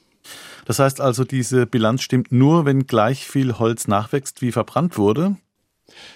Das 0.66 0.78
heißt 0.78 1.00
also, 1.00 1.24
diese 1.24 1.66
Bilanz 1.66 2.02
stimmt 2.02 2.32
nur, 2.32 2.64
wenn 2.64 2.86
gleich 2.86 3.26
viel 3.26 3.58
Holz 3.58 3.88
nachwächst, 3.88 4.42
wie 4.42 4.52
verbrannt 4.52 4.98
wurde? 4.98 5.36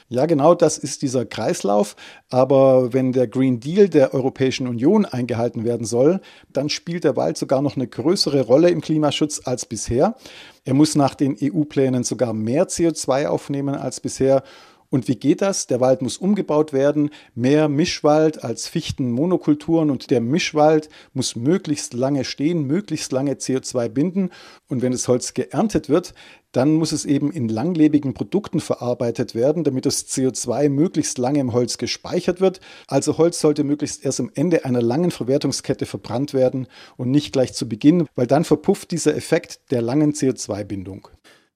Ja, 0.09 0.26
genau, 0.26 0.55
das 0.55 0.79
ist 0.79 1.02
dieser 1.02 1.25
Kreislauf. 1.25 1.97
Aber 2.29 2.93
wenn 2.93 3.12
der 3.12 3.26
Green 3.26 3.61
Deal 3.61 3.88
der 3.88 4.14
Europäischen 4.14 4.67
Union 4.67 5.05
eingehalten 5.05 5.64
werden 5.64 5.87
soll, 5.87 6.21
dann 6.52 6.69
spielt 6.69 7.05
der 7.05 7.17
Wald 7.17 7.37
sogar 7.37 7.62
noch 7.62 7.76
eine 7.76 7.87
größere 7.87 8.43
Rolle 8.43 8.71
im 8.71 8.81
Klimaschutz 8.81 9.41
als 9.45 9.67
bisher. 9.67 10.17
Er 10.64 10.75
muss 10.75 10.95
nach 10.95 11.14
den 11.14 11.37
EU-Plänen 11.41 12.05
sogar 12.05 12.33
mehr 12.33 12.69
CO2 12.69 13.26
aufnehmen 13.26 13.75
als 13.75 14.00
bisher. 14.00 14.43
Und 14.92 15.08
wie 15.08 15.16
geht 15.16 15.40
das? 15.40 15.66
Der 15.66 15.80
Wald 15.80 16.02
muss 16.02 16.18
umgebaut 16.18 16.75
werden, 16.75 17.08
mehr 17.34 17.70
Mischwald 17.70 18.44
als 18.44 18.68
Fichtenmonokulturen 18.68 19.88
und 19.88 20.11
der 20.11 20.20
Mischwald 20.20 20.90
muss 21.14 21.34
möglichst 21.34 21.94
lange 21.94 22.26
stehen, 22.26 22.66
möglichst 22.66 23.11
lange 23.11 23.32
CO2 23.32 23.88
binden. 23.88 24.28
Und 24.68 24.82
wenn 24.82 24.92
das 24.92 25.08
Holz 25.08 25.32
geerntet 25.32 25.88
wird, 25.88 26.12
dann 26.52 26.75
muss 26.75 26.92
es 26.92 27.06
eben 27.06 27.32
in 27.32 27.49
langlebigen 27.49 28.12
Produkten 28.12 28.61
verarbeitet 28.61 29.34
werden, 29.34 29.64
damit 29.64 29.87
das 29.87 30.08
CO2 30.08 30.68
möglichst 30.68 31.16
lange 31.16 31.40
im 31.40 31.54
Holz 31.54 31.78
gespeichert 31.78 32.42
wird. 32.42 32.61
Also 32.87 33.16
Holz 33.16 33.40
sollte 33.40 33.64
möglichst 33.64 34.04
erst 34.04 34.20
am 34.20 34.30
Ende 34.34 34.66
einer 34.66 34.82
langen 34.82 35.11
Verwertungskette 35.11 35.87
verbrannt 35.87 36.34
werden 36.34 36.66
und 36.99 37.11
nicht 37.11 37.32
gleich 37.32 37.54
zu 37.54 37.66
Beginn, 37.66 38.08
weil 38.14 38.26
dann 38.26 38.44
verpufft 38.44 38.90
dieser 38.90 39.16
Effekt 39.16 39.70
der 39.70 39.80
langen 39.80 40.12
CO2-Bindung. 40.12 41.08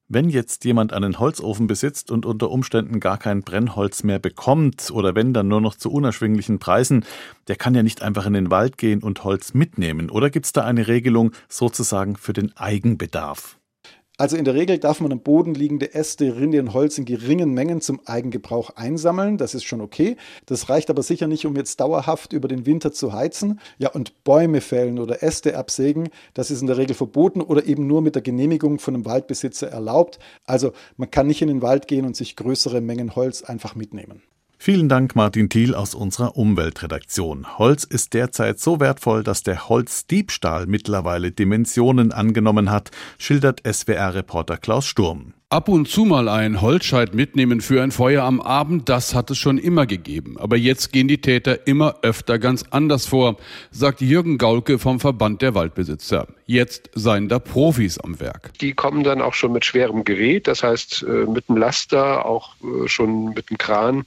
Wenn 0.08 0.30
jetzt 0.30 0.64
jemand 0.64 0.92
einen 0.92 1.18
Holzofen 1.18 1.66
besitzt 1.66 2.12
und 2.12 2.26
unter 2.26 2.50
Umständen 2.50 3.00
gar 3.00 3.18
kein 3.18 3.42
Brennholz 3.42 4.04
mehr 4.04 4.20
bekommt 4.20 4.92
oder 4.92 5.16
wenn 5.16 5.34
dann 5.34 5.48
nur 5.48 5.60
noch 5.60 5.74
zu 5.74 5.90
unerschwinglichen 5.90 6.60
Preisen, 6.60 7.04
der 7.48 7.56
kann 7.56 7.74
ja 7.74 7.82
nicht 7.82 8.02
einfach 8.02 8.24
in 8.24 8.34
den 8.34 8.48
Wald 8.48 8.78
gehen 8.78 9.02
und 9.02 9.24
Holz 9.24 9.52
mitnehmen. 9.52 10.08
Oder 10.08 10.30
gibt 10.30 10.46
es 10.46 10.52
da 10.52 10.64
eine 10.64 10.86
Regelung 10.86 11.32
sozusagen 11.48 12.14
für 12.14 12.32
den 12.32 12.56
Eigenbedarf? 12.56 13.58
Also 14.18 14.38
in 14.38 14.46
der 14.46 14.54
Regel 14.54 14.78
darf 14.78 15.00
man 15.00 15.12
am 15.12 15.20
Boden 15.20 15.52
liegende 15.52 15.92
Äste, 15.92 16.36
Rinde 16.36 16.58
und 16.60 16.72
Holz 16.72 16.96
in 16.96 17.04
geringen 17.04 17.52
Mengen 17.52 17.82
zum 17.82 18.00
Eigengebrauch 18.06 18.70
einsammeln. 18.70 19.36
Das 19.36 19.54
ist 19.54 19.64
schon 19.64 19.82
okay. 19.82 20.16
Das 20.46 20.70
reicht 20.70 20.88
aber 20.88 21.02
sicher 21.02 21.26
nicht, 21.26 21.44
um 21.44 21.54
jetzt 21.54 21.80
dauerhaft 21.80 22.32
über 22.32 22.48
den 22.48 22.64
Winter 22.64 22.92
zu 22.92 23.12
heizen. 23.12 23.60
Ja, 23.76 23.90
und 23.90 24.24
Bäume 24.24 24.62
fällen 24.62 24.98
oder 24.98 25.22
Äste 25.22 25.58
absägen, 25.58 26.08
das 26.32 26.50
ist 26.50 26.62
in 26.62 26.66
der 26.66 26.78
Regel 26.78 26.96
verboten 26.96 27.42
oder 27.42 27.66
eben 27.66 27.86
nur 27.86 28.00
mit 28.00 28.14
der 28.14 28.22
Genehmigung 28.22 28.78
von 28.78 28.94
einem 28.94 29.04
Waldbesitzer 29.04 29.68
erlaubt. 29.68 30.18
Also 30.46 30.72
man 30.96 31.10
kann 31.10 31.26
nicht 31.26 31.42
in 31.42 31.48
den 31.48 31.60
Wald 31.60 31.86
gehen 31.86 32.06
und 32.06 32.16
sich 32.16 32.36
größere 32.36 32.80
Mengen 32.80 33.16
Holz 33.16 33.42
einfach 33.42 33.74
mitnehmen. 33.74 34.22
Vielen 34.58 34.88
Dank, 34.88 35.14
Martin 35.14 35.48
Thiel 35.48 35.74
aus 35.74 35.94
unserer 35.94 36.36
Umweltredaktion. 36.36 37.58
Holz 37.58 37.84
ist 37.84 38.14
derzeit 38.14 38.58
so 38.58 38.80
wertvoll, 38.80 39.22
dass 39.22 39.42
der 39.42 39.68
Holzdiebstahl 39.68 40.66
mittlerweile 40.66 41.30
Dimensionen 41.30 42.10
angenommen 42.10 42.70
hat, 42.70 42.90
schildert 43.18 43.62
SWR-Reporter 43.66 44.56
Klaus 44.56 44.86
Sturm. 44.86 45.34
Ab 45.48 45.68
und 45.68 45.86
zu 45.86 46.04
mal 46.04 46.28
ein 46.28 46.60
Holzscheit 46.60 47.14
mitnehmen 47.14 47.60
für 47.60 47.80
ein 47.80 47.92
Feuer 47.92 48.24
am 48.24 48.40
Abend, 48.40 48.88
das 48.88 49.14
hat 49.14 49.30
es 49.30 49.38
schon 49.38 49.58
immer 49.58 49.86
gegeben. 49.86 50.36
Aber 50.38 50.56
jetzt 50.56 50.92
gehen 50.92 51.06
die 51.06 51.20
Täter 51.20 51.68
immer 51.68 51.98
öfter 52.02 52.40
ganz 52.40 52.64
anders 52.70 53.06
vor, 53.06 53.36
sagt 53.70 54.00
Jürgen 54.00 54.38
Gaulke 54.38 54.80
vom 54.80 54.98
Verband 54.98 55.42
der 55.42 55.54
Waldbesitzer. 55.54 56.26
Jetzt 56.46 56.90
seien 56.94 57.28
da 57.28 57.38
Profis 57.38 57.98
am 57.98 58.18
Werk. 58.18 58.58
Die 58.58 58.72
kommen 58.72 59.04
dann 59.04 59.22
auch 59.22 59.34
schon 59.34 59.52
mit 59.52 59.64
schwerem 59.64 60.02
Gerät, 60.02 60.48
das 60.48 60.64
heißt 60.64 61.04
äh, 61.08 61.26
mit 61.26 61.48
einem 61.48 61.58
Laster, 61.58 62.26
auch 62.26 62.56
äh, 62.64 62.88
schon 62.88 63.26
mit 63.26 63.48
einem 63.48 63.58
Kran 63.58 64.04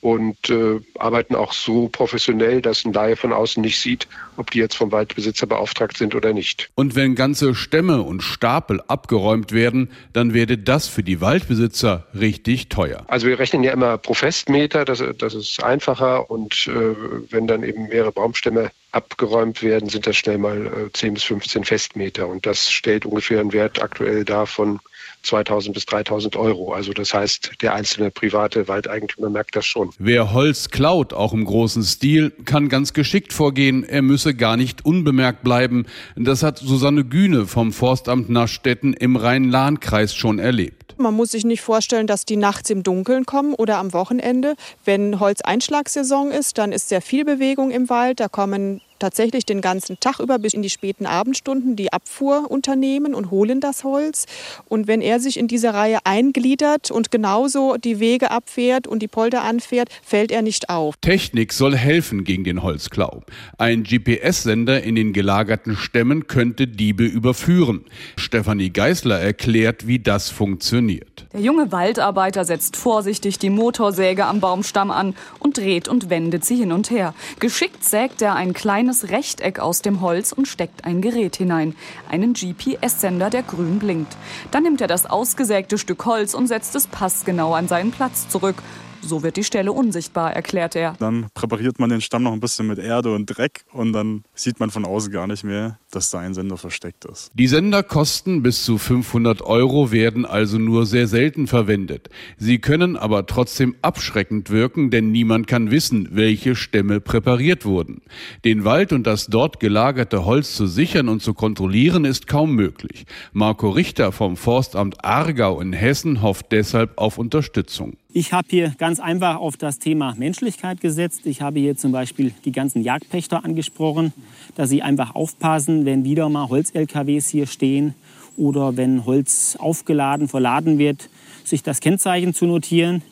und 0.00 0.50
äh, 0.50 0.80
arbeiten 0.98 1.34
auch 1.34 1.52
so 1.52 1.88
professionell, 1.88 2.62
dass 2.62 2.84
ein 2.84 2.92
Laie 2.92 3.16
von 3.16 3.32
außen 3.32 3.62
nicht 3.62 3.80
sieht, 3.80 4.06
ob 4.36 4.50
die 4.50 4.58
jetzt 4.58 4.76
vom 4.76 4.92
Waldbesitzer 4.92 5.46
beauftragt 5.46 5.96
sind 5.96 6.14
oder 6.14 6.32
nicht. 6.32 6.70
Und 6.74 6.94
wenn 6.94 7.14
ganze 7.14 7.54
Stämme 7.54 8.02
und 8.02 8.22
Stapel 8.22 8.82
abgeräumt 8.88 9.52
werden, 9.52 9.90
dann 10.12 10.34
werde 10.34 10.58
das 10.58 10.86
für 10.86 11.02
die 11.02 11.20
Waldbesitzer 11.20 12.06
richtig 12.14 12.68
teuer. 12.68 13.04
Also 13.08 13.26
wir 13.26 13.38
rechnen 13.38 13.64
ja 13.64 13.72
immer 13.72 13.98
pro 13.98 14.14
Festmeter, 14.14 14.84
das, 14.84 15.02
das 15.18 15.34
ist 15.34 15.62
einfacher 15.62 16.30
und 16.30 16.68
äh, 16.68 16.94
wenn 17.30 17.46
dann 17.46 17.62
eben 17.62 17.88
mehrere 17.88 18.12
Baumstämme 18.12 18.70
abgeräumt 18.92 19.62
werden, 19.62 19.88
sind 19.88 20.06
das 20.06 20.16
schnell 20.16 20.38
mal 20.38 20.66
äh, 20.66 20.92
10 20.92 21.14
bis 21.14 21.24
15 21.24 21.64
Festmeter 21.64 22.28
und 22.28 22.46
das 22.46 22.70
stellt 22.70 23.06
ungefähr 23.06 23.40
einen 23.40 23.52
Wert 23.52 23.82
aktuell 23.82 24.24
dar 24.24 24.46
von 24.46 24.80
2000 25.26 25.74
bis 25.74 25.86
3000 25.86 26.36
Euro. 26.36 26.72
Also 26.72 26.92
das 26.92 27.12
heißt, 27.12 27.62
der 27.62 27.74
einzelne 27.74 28.10
private 28.10 28.68
Waldeigentümer 28.68 29.30
merkt 29.30 29.56
das 29.56 29.66
schon. 29.66 29.90
Wer 29.98 30.32
Holz 30.32 30.70
klaut, 30.70 31.12
auch 31.12 31.32
im 31.32 31.44
großen 31.44 31.82
Stil, 31.82 32.30
kann 32.44 32.68
ganz 32.68 32.92
geschickt 32.92 33.32
vorgehen. 33.32 33.84
Er 33.84 34.02
müsse 34.02 34.34
gar 34.34 34.56
nicht 34.56 34.84
unbemerkt 34.84 35.42
bleiben. 35.42 35.86
Das 36.16 36.42
hat 36.42 36.58
Susanne 36.58 37.04
Gühne 37.04 37.46
vom 37.46 37.72
Forstamt 37.72 38.28
Naschstetten 38.28 38.94
im 38.94 39.16
Rhein-Lahn-Kreis 39.16 40.14
schon 40.14 40.38
erlebt. 40.38 40.94
Man 40.98 41.14
muss 41.14 41.32
sich 41.32 41.44
nicht 41.44 41.60
vorstellen, 41.60 42.06
dass 42.06 42.24
die 42.24 42.36
nachts 42.36 42.70
im 42.70 42.82
Dunkeln 42.82 43.26
kommen 43.26 43.52
oder 43.52 43.78
am 43.78 43.92
Wochenende. 43.92 44.54
Wenn 44.84 45.20
Holzeinschlagssaison 45.20 46.30
ist, 46.30 46.56
dann 46.56 46.72
ist 46.72 46.88
sehr 46.88 47.02
viel 47.02 47.24
Bewegung 47.24 47.70
im 47.70 47.90
Wald. 47.90 48.20
Da 48.20 48.28
kommen 48.28 48.80
tatsächlich 48.98 49.46
den 49.46 49.60
ganzen 49.60 49.98
Tag 50.00 50.20
über 50.20 50.38
bis 50.38 50.54
in 50.54 50.62
die 50.62 50.70
späten 50.70 51.06
Abendstunden 51.06 51.76
die 51.76 51.92
Abfuhrunternehmen 51.92 53.14
und 53.14 53.30
holen 53.30 53.60
das 53.60 53.84
Holz. 53.84 54.26
Und 54.68 54.86
wenn 54.86 55.00
er 55.00 55.20
sich 55.20 55.38
in 55.38 55.48
diese 55.48 55.74
Reihe 55.74 55.98
eingliedert 56.04 56.90
und 56.90 57.10
genauso 57.10 57.76
die 57.76 58.00
Wege 58.00 58.30
abfährt 58.30 58.86
und 58.86 59.00
die 59.00 59.08
Polder 59.08 59.42
anfährt, 59.42 59.88
fällt 60.02 60.32
er 60.32 60.42
nicht 60.42 60.68
auf. 60.68 60.96
Technik 61.00 61.52
soll 61.52 61.76
helfen 61.76 62.24
gegen 62.24 62.44
den 62.44 62.62
Holzklau. 62.62 63.22
Ein 63.58 63.84
GPS-Sender 63.84 64.82
in 64.82 64.94
den 64.94 65.12
gelagerten 65.12 65.76
Stämmen 65.76 66.26
könnte 66.26 66.66
Diebe 66.66 67.04
überführen. 67.04 67.84
Stefanie 68.16 68.70
Geißler 68.70 69.18
erklärt, 69.18 69.86
wie 69.86 69.98
das 69.98 70.30
funktioniert. 70.30 71.26
Der 71.32 71.40
junge 71.40 71.72
Waldarbeiter 71.72 72.44
setzt 72.44 72.76
vorsichtig 72.76 73.38
die 73.38 73.50
Motorsäge 73.50 74.26
am 74.26 74.40
Baumstamm 74.40 74.90
an 74.90 75.14
und 75.38 75.58
dreht 75.58 75.88
und 75.88 76.10
wendet 76.10 76.44
sie 76.44 76.56
hin 76.56 76.72
und 76.72 76.90
her. 76.90 77.14
Geschickt 77.40 77.84
sägt 77.84 78.22
er 78.22 78.34
ein 78.34 78.54
kleines 78.54 78.85
kleines 78.86 79.10
Rechteck 79.10 79.58
aus 79.58 79.82
dem 79.82 80.00
Holz 80.00 80.30
und 80.30 80.46
steckt 80.46 80.84
ein 80.84 81.00
Gerät 81.00 81.34
hinein. 81.34 81.74
Einen 82.08 82.34
GPS-Sender, 82.34 83.30
der 83.30 83.42
grün 83.42 83.80
blinkt. 83.80 84.16
Dann 84.52 84.62
nimmt 84.62 84.80
er 84.80 84.86
das 84.86 85.06
ausgesägte 85.06 85.76
Stück 85.76 86.04
Holz 86.04 86.34
und 86.34 86.46
setzt 86.46 86.76
es 86.76 86.86
passgenau 86.86 87.54
an 87.54 87.66
seinen 87.66 87.90
Platz 87.90 88.28
zurück. 88.28 88.62
So 89.06 89.22
wird 89.22 89.36
die 89.36 89.44
Stelle 89.44 89.72
unsichtbar, 89.72 90.32
erklärt 90.32 90.74
er. 90.74 90.96
Dann 90.98 91.26
präpariert 91.32 91.78
man 91.78 91.90
den 91.90 92.00
Stamm 92.00 92.24
noch 92.24 92.32
ein 92.32 92.40
bisschen 92.40 92.66
mit 92.66 92.80
Erde 92.80 93.14
und 93.14 93.26
Dreck 93.26 93.64
und 93.72 93.92
dann 93.92 94.24
sieht 94.34 94.58
man 94.58 94.70
von 94.70 94.84
außen 94.84 95.12
gar 95.12 95.28
nicht 95.28 95.44
mehr, 95.44 95.78
dass 95.92 96.10
da 96.10 96.18
ein 96.18 96.34
Sender 96.34 96.56
versteckt 96.56 97.04
ist. 97.04 97.30
Die 97.34 97.46
Senderkosten 97.46 98.42
bis 98.42 98.64
zu 98.64 98.78
500 98.78 99.42
Euro 99.42 99.92
werden 99.92 100.26
also 100.26 100.58
nur 100.58 100.86
sehr 100.86 101.06
selten 101.06 101.46
verwendet. 101.46 102.10
Sie 102.36 102.58
können 102.58 102.96
aber 102.96 103.26
trotzdem 103.26 103.76
abschreckend 103.80 104.50
wirken, 104.50 104.90
denn 104.90 105.12
niemand 105.12 105.46
kann 105.46 105.70
wissen, 105.70 106.08
welche 106.10 106.56
Stämme 106.56 107.00
präpariert 107.00 107.64
wurden. 107.64 108.02
Den 108.44 108.64
Wald 108.64 108.92
und 108.92 109.06
das 109.06 109.26
dort 109.28 109.60
gelagerte 109.60 110.24
Holz 110.24 110.56
zu 110.56 110.66
sichern 110.66 111.08
und 111.08 111.22
zu 111.22 111.32
kontrollieren 111.32 112.04
ist 112.04 112.26
kaum 112.26 112.56
möglich. 112.56 113.06
Marco 113.32 113.70
Richter 113.70 114.10
vom 114.10 114.36
Forstamt 114.36 115.04
Aargau 115.04 115.60
in 115.60 115.72
Hessen 115.72 116.22
hofft 116.22 116.50
deshalb 116.50 116.98
auf 116.98 117.18
Unterstützung. 117.18 117.96
Ich 118.18 118.32
habe 118.32 118.48
hier 118.48 118.72
ganz 118.78 118.98
einfach 118.98 119.36
auf 119.36 119.58
das 119.58 119.78
Thema 119.78 120.14
Menschlichkeit 120.16 120.80
gesetzt. 120.80 121.26
Ich 121.26 121.42
habe 121.42 121.60
hier 121.60 121.76
zum 121.76 121.92
Beispiel 121.92 122.32
die 122.46 122.50
ganzen 122.50 122.80
Jagdpächter 122.80 123.44
angesprochen, 123.44 124.14
dass 124.54 124.70
sie 124.70 124.80
einfach 124.80 125.14
aufpassen, 125.14 125.84
wenn 125.84 126.02
wieder 126.02 126.30
mal 126.30 126.48
Holz-LKWs 126.48 127.28
hier 127.28 127.46
stehen 127.46 127.92
oder 128.38 128.78
wenn 128.78 129.04
Holz 129.04 129.58
aufgeladen, 129.60 130.28
verladen 130.28 130.78
wird, 130.78 131.10
sich 131.44 131.62
das 131.62 131.80
Kennzeichen 131.80 132.32
zu 132.32 132.46
notieren. 132.46 133.02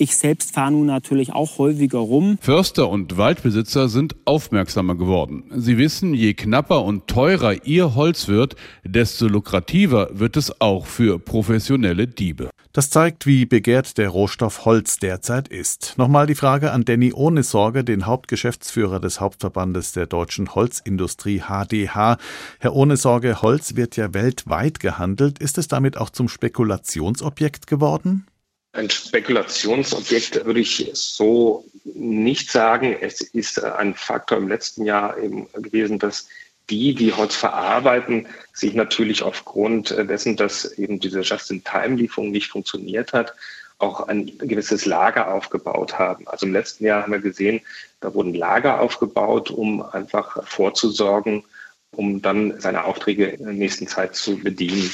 Ich 0.00 0.16
selbst 0.16 0.54
fahre 0.54 0.72
nun 0.72 0.86
natürlich 0.86 1.34
auch 1.34 1.58
häufiger 1.58 1.98
rum. 1.98 2.38
Förster 2.40 2.88
und 2.88 3.18
Waldbesitzer 3.18 3.90
sind 3.90 4.16
aufmerksamer 4.24 4.94
geworden. 4.94 5.44
Sie 5.54 5.76
wissen, 5.76 6.14
je 6.14 6.32
knapper 6.32 6.84
und 6.84 7.06
teurer 7.06 7.66
ihr 7.66 7.94
Holz 7.94 8.26
wird, 8.26 8.56
desto 8.82 9.28
lukrativer 9.28 10.08
wird 10.14 10.38
es 10.38 10.58
auch 10.58 10.86
für 10.86 11.18
professionelle 11.18 12.06
Diebe. 12.06 12.48
Das 12.72 12.88
zeigt, 12.88 13.26
wie 13.26 13.44
begehrt 13.44 13.98
der 13.98 14.08
Rohstoff 14.08 14.64
Holz 14.64 15.00
derzeit 15.00 15.48
ist. 15.48 15.92
Nochmal 15.98 16.26
die 16.26 16.34
Frage 16.34 16.72
an 16.72 16.86
Danny 16.86 17.12
Ohne 17.12 17.42
Sorge, 17.42 17.84
den 17.84 18.06
Hauptgeschäftsführer 18.06 19.00
des 19.00 19.20
Hauptverbandes 19.20 19.92
der 19.92 20.06
deutschen 20.06 20.54
Holzindustrie 20.54 21.42
HDH. 21.42 22.16
Herr 22.58 22.74
Ohne 22.74 22.96
Sorge, 22.96 23.42
Holz 23.42 23.76
wird 23.76 23.96
ja 23.96 24.14
weltweit 24.14 24.80
gehandelt. 24.80 25.40
Ist 25.40 25.58
es 25.58 25.68
damit 25.68 25.98
auch 25.98 26.08
zum 26.08 26.30
Spekulationsobjekt 26.30 27.66
geworden? 27.66 28.24
Ein 28.72 28.88
Spekulationsobjekt 28.88 30.44
würde 30.44 30.60
ich 30.60 30.90
so 30.94 31.64
nicht 31.84 32.50
sagen. 32.50 32.96
Es 33.00 33.20
ist 33.20 33.62
ein 33.62 33.94
Faktor 33.94 34.38
im 34.38 34.48
letzten 34.48 34.84
Jahr 34.84 35.18
eben 35.18 35.48
gewesen, 35.54 35.98
dass 35.98 36.28
die, 36.70 36.94
die 36.94 37.12
Holz 37.12 37.34
verarbeiten, 37.34 38.28
sich 38.52 38.74
natürlich 38.74 39.22
aufgrund 39.24 39.90
dessen, 39.90 40.36
dass 40.36 40.64
eben 40.78 41.00
diese 41.00 41.22
Just-in-Time-Lieferung 41.22 42.30
nicht 42.30 42.48
funktioniert 42.48 43.12
hat, 43.12 43.34
auch 43.78 44.06
ein 44.06 44.38
gewisses 44.38 44.86
Lager 44.86 45.34
aufgebaut 45.34 45.98
haben. 45.98 46.28
Also 46.28 46.46
im 46.46 46.52
letzten 46.52 46.84
Jahr 46.84 47.02
haben 47.02 47.12
wir 47.12 47.18
gesehen, 47.18 47.60
da 48.00 48.14
wurden 48.14 48.34
Lager 48.34 48.80
aufgebaut, 48.80 49.50
um 49.50 49.82
einfach 49.82 50.46
vorzusorgen, 50.46 51.44
um 51.92 52.22
dann 52.22 52.60
seine 52.60 52.84
Aufträge 52.84 53.26
in 53.26 53.44
der 53.44 53.54
nächsten 53.54 53.88
Zeit 53.88 54.14
zu 54.14 54.38
bedienen. 54.38 54.90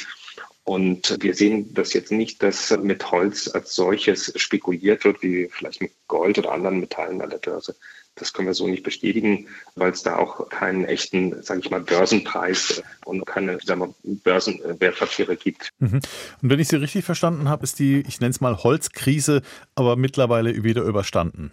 Und 0.66 1.16
wir 1.20 1.32
sehen 1.34 1.72
das 1.74 1.92
jetzt 1.92 2.10
nicht, 2.10 2.42
dass 2.42 2.76
mit 2.82 3.12
Holz 3.12 3.46
als 3.46 3.76
solches 3.76 4.32
spekuliert 4.34 5.04
wird, 5.04 5.22
wie 5.22 5.48
vielleicht 5.48 5.80
mit 5.80 5.92
Gold 6.08 6.38
oder 6.38 6.50
anderen 6.50 6.80
Metallen 6.80 7.22
an 7.22 7.30
der 7.30 7.38
Börse. 7.38 7.76
Das 8.16 8.32
können 8.32 8.48
wir 8.48 8.54
so 8.54 8.66
nicht 8.66 8.82
bestätigen, 8.82 9.46
weil 9.76 9.92
es 9.92 10.02
da 10.02 10.16
auch 10.16 10.48
keinen 10.48 10.84
echten, 10.84 11.40
sage 11.40 11.60
ich 11.60 11.70
mal, 11.70 11.82
Börsenpreis 11.82 12.82
und 13.04 13.24
keine 13.26 13.60
sagen 13.60 13.80
wir, 13.80 13.94
Börsenwertpapiere 14.24 15.36
gibt. 15.36 15.68
Mhm. 15.78 16.00
Und 16.42 16.50
wenn 16.50 16.58
ich 16.58 16.66
Sie 16.66 16.76
richtig 16.76 17.04
verstanden 17.04 17.48
habe, 17.48 17.62
ist 17.62 17.78
die, 17.78 18.02
ich 18.08 18.18
nenne 18.18 18.30
es 18.30 18.40
mal 18.40 18.64
Holzkrise, 18.64 19.42
aber 19.76 19.94
mittlerweile 19.94 20.64
wieder 20.64 20.82
überstanden. 20.82 21.52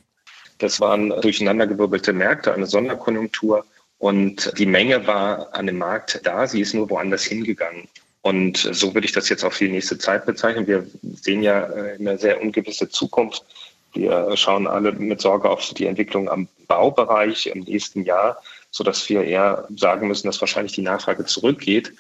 Das 0.58 0.80
waren 0.80 1.10
durcheinandergewirbelte 1.10 2.14
Märkte, 2.14 2.52
eine 2.52 2.66
Sonderkonjunktur. 2.66 3.64
Und 4.00 4.58
die 4.58 4.66
Menge 4.66 5.06
war 5.06 5.54
an 5.54 5.68
dem 5.68 5.78
Markt 5.78 6.22
da, 6.24 6.48
sie 6.48 6.62
ist 6.62 6.74
nur 6.74 6.90
woanders 6.90 7.24
hingegangen. 7.24 7.88
Und 8.24 8.58
so 8.58 8.94
würde 8.94 9.06
ich 9.06 9.12
das 9.12 9.28
jetzt 9.28 9.44
auch 9.44 9.52
für 9.52 9.66
die 9.66 9.72
nächste 9.72 9.98
Zeit 9.98 10.26
bezeichnen. 10.26 10.66
Wir 10.66 10.88
sehen 11.22 11.44
ja 11.44 11.66
äh, 11.66 11.96
eine 12.00 12.18
sehr 12.18 12.42
ungewisse 12.42 12.88
Zukunft. 12.90 13.46
Wir 13.94 14.36
schauen 14.38 14.66
alle 14.66 14.94
mit 14.94 15.22
Sorge 15.22 15.50
auf 15.50 15.74
die 15.74 15.86
Entwicklung 15.86 16.30
am 16.30 16.48
Baubereich 16.68 17.48
im 17.48 17.60
nächsten 17.60 18.04
Jahr, 18.04 18.42
sodass 18.72 19.08
wir 19.10 19.24
eher 19.24 19.68
sagen 19.76 20.08
müssen, 20.08 20.28
dass 20.28 20.40
wahrscheinlich 20.40 20.72
die 20.72 20.82
Nachfrage 20.82 21.26
zurückgeht 21.26 21.94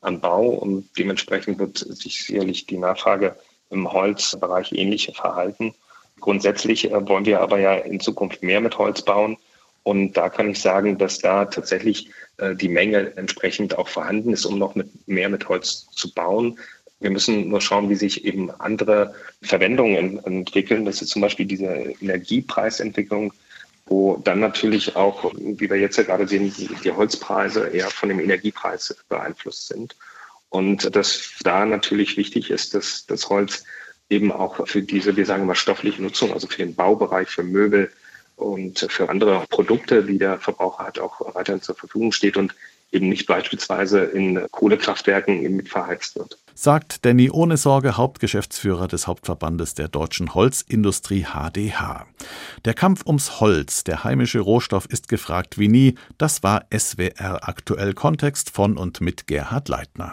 am 0.00 0.20
Bau 0.20 0.48
und 0.48 0.88
dementsprechend 0.98 1.60
wird 1.60 1.78
sich 1.78 2.24
sicherlich 2.24 2.66
die 2.66 2.76
Nachfrage 2.78 3.36
im 3.70 3.90
Holzbereich 3.90 4.72
ähnlich 4.72 5.12
verhalten. 5.14 5.74
Grundsätzlich 6.20 6.90
äh, 6.90 7.08
wollen 7.08 7.24
wir 7.24 7.40
aber 7.40 7.60
ja 7.60 7.74
in 7.74 8.00
Zukunft 8.00 8.42
mehr 8.42 8.60
mit 8.60 8.76
Holz 8.78 9.02
bauen. 9.02 9.36
Und 9.84 10.14
da 10.14 10.28
kann 10.28 10.50
ich 10.50 10.60
sagen, 10.60 10.98
dass 10.98 11.20
da 11.20 11.44
tatsächlich 11.44 12.10
äh, 12.38 12.54
die 12.54 12.68
Menge 12.68 13.16
entsprechend 13.16 13.76
auch 13.78 13.88
vorhanden 13.88 14.32
ist, 14.32 14.44
um 14.46 14.58
noch 14.58 14.74
mit, 14.74 15.06
mehr 15.06 15.28
mit 15.28 15.48
Holz 15.48 15.86
zu 15.90 16.12
bauen. 16.12 16.58
Wir 17.00 17.10
müssen 17.10 17.48
nur 17.48 17.60
schauen, 17.60 17.88
wie 17.90 17.94
sich 17.94 18.24
eben 18.24 18.50
andere 18.50 19.14
Verwendungen 19.42 20.24
entwickeln. 20.24 20.84
Das 20.84 21.02
ist 21.02 21.10
zum 21.10 21.22
Beispiel 21.22 21.46
diese 21.46 21.66
Energiepreisentwicklung, 22.00 23.32
wo 23.86 24.16
dann 24.16 24.40
natürlich 24.40 24.96
auch, 24.96 25.32
wie 25.36 25.70
wir 25.70 25.76
jetzt 25.76 25.96
ja 25.96 26.02
gerade 26.02 26.26
sehen, 26.26 26.52
die 26.56 26.90
Holzpreise 26.90 27.68
eher 27.68 27.88
von 27.88 28.08
dem 28.08 28.20
Energiepreis 28.20 28.96
beeinflusst 29.08 29.68
sind. 29.68 29.94
Und 30.50 30.94
dass 30.96 31.34
da 31.42 31.64
natürlich 31.64 32.16
wichtig 32.16 32.50
ist, 32.50 32.74
dass 32.74 33.06
das 33.06 33.28
Holz 33.28 33.64
eben 34.10 34.32
auch 34.32 34.66
für 34.66 34.82
diese, 34.82 35.16
wir 35.16 35.26
sagen 35.26 35.46
mal, 35.46 35.54
stoffliche 35.54 36.02
Nutzung, 36.02 36.32
also 36.32 36.46
für 36.46 36.58
den 36.58 36.74
Baubereich, 36.74 37.28
für 37.28 37.42
Möbel, 37.42 37.90
und 38.38 38.86
für 38.88 39.08
andere 39.08 39.44
Produkte, 39.50 40.04
die 40.04 40.18
der 40.18 40.38
Verbraucher 40.38 40.86
hat, 40.86 40.98
auch 40.98 41.34
weiterhin 41.34 41.60
zur 41.60 41.74
Verfügung 41.74 42.12
steht 42.12 42.36
und 42.36 42.54
eben 42.92 43.08
nicht 43.08 43.26
beispielsweise 43.26 44.00
in 44.00 44.46
Kohlekraftwerken 44.50 45.42
eben 45.42 45.56
mit 45.56 45.68
verheizt 45.68 46.16
wird. 46.16 46.38
Sagt 46.54 47.04
Danny 47.04 47.30
ohne 47.30 47.56
Sorge, 47.56 47.96
Hauptgeschäftsführer 47.96 48.88
des 48.88 49.06
Hauptverbandes 49.06 49.74
der 49.74 49.88
deutschen 49.88 50.34
Holzindustrie 50.34 51.26
HDH. 51.26 52.06
Der 52.64 52.74
Kampf 52.74 53.06
ums 53.06 53.40
Holz, 53.40 53.84
der 53.84 54.02
heimische 54.04 54.40
Rohstoff, 54.40 54.86
ist 54.86 55.08
gefragt 55.08 55.58
wie 55.58 55.68
nie. 55.68 55.94
Das 56.16 56.42
war 56.42 56.64
SWR 56.76 57.48
aktuell 57.48 57.94
Kontext 57.94 58.50
von 58.50 58.76
und 58.76 59.00
mit 59.00 59.26
Gerhard 59.26 59.68
Leitner. 59.68 60.06